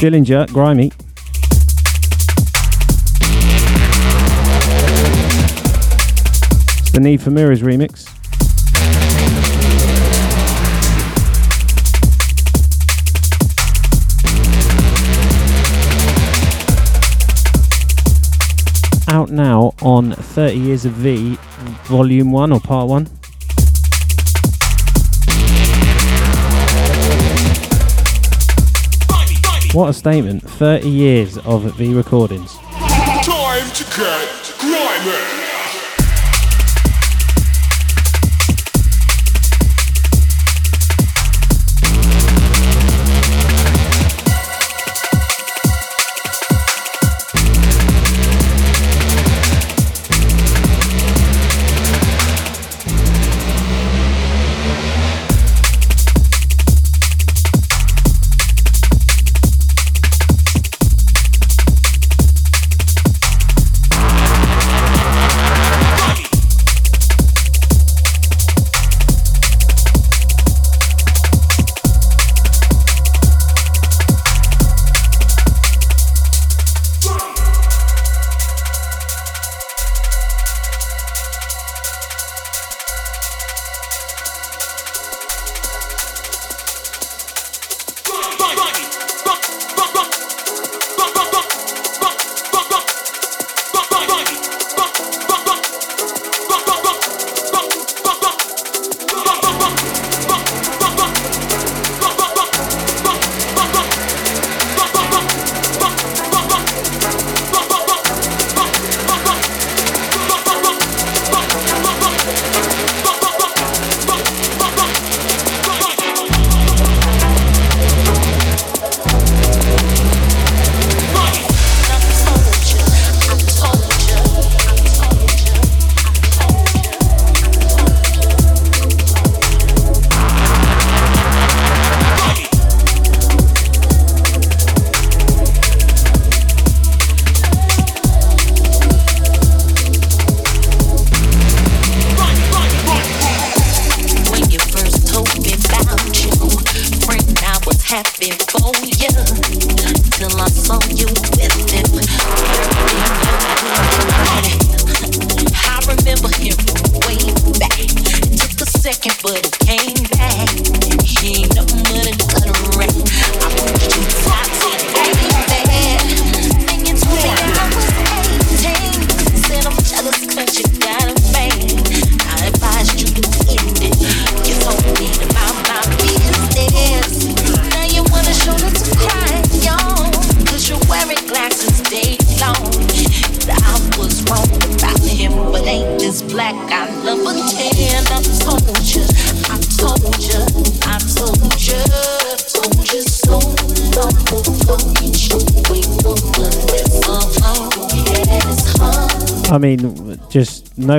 Dillinja, 0.00 0.48
Grimey. 0.48 0.92
It's 6.80 6.90
the 6.90 6.98
Need 6.98 7.22
for 7.22 7.30
Mirrors 7.30 7.62
remix. 7.62 8.08
Out 19.06 19.30
now 19.30 19.72
on 19.82 20.14
30 20.14 20.58
Years 20.58 20.84
of 20.84 20.94
V, 20.94 21.38
Volume 21.84 22.32
1 22.32 22.50
or 22.50 22.58
Part 22.58 22.88
1. 22.88 23.19
What 29.72 29.88
a 29.88 29.92
statement. 29.92 30.42
30 30.42 30.88
years 30.88 31.38
of 31.38 31.62
V 31.76 31.94
recordings. 31.94 32.56
Time 32.56 33.70
to 33.70 33.84
get 33.96 34.29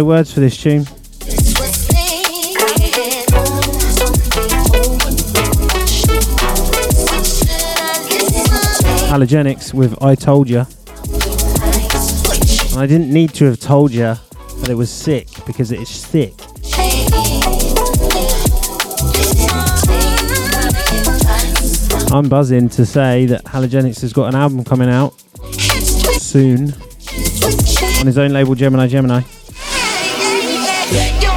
words 0.06 0.34
for 0.34 0.39
this 0.39 0.56
tune. 0.56 0.86
Halogenix 9.12 9.74
with 9.74 10.02
I 10.02 10.16
Told 10.16 10.49
Ya. 10.49 10.66
And 12.72 12.80
I 12.80 12.88
didn't 12.88 13.12
need 13.12 13.34
to 13.34 13.45
have 13.45 13.60
told 13.60 13.91
you 13.91 14.16
that 14.62 14.70
it 14.70 14.76
was 14.76 14.89
sick 14.89 15.28
because 15.45 15.72
it 15.72 15.82
is 15.82 15.89
sick. 15.89 16.34
I'm 22.14 22.30
buzzing 22.30 22.70
to 22.70 22.86
say 22.86 23.26
that 23.26 23.43
Halogenix 23.45 24.02
has 24.02 24.14
got 24.14 24.28
an 24.28 24.36
album 24.36 24.64
coming 24.64 24.89
out 24.89 25.20
soon 26.20 26.74
on 27.99 28.06
his 28.06 28.18
own 28.18 28.32
label 28.32 28.56
Gemini 28.56 28.88
Gemini. 28.88 29.22
Yo 30.92 31.31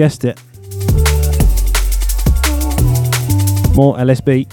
guessed 0.00 0.24
it. 0.24 0.40
More 3.76 3.98
LSB. 3.98 4.48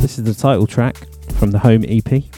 This 0.00 0.18
is 0.18 0.22
the 0.22 0.36
title 0.38 0.68
track 0.68 0.98
from 1.32 1.50
the 1.50 1.58
Home 1.58 1.84
EP. 1.88 2.35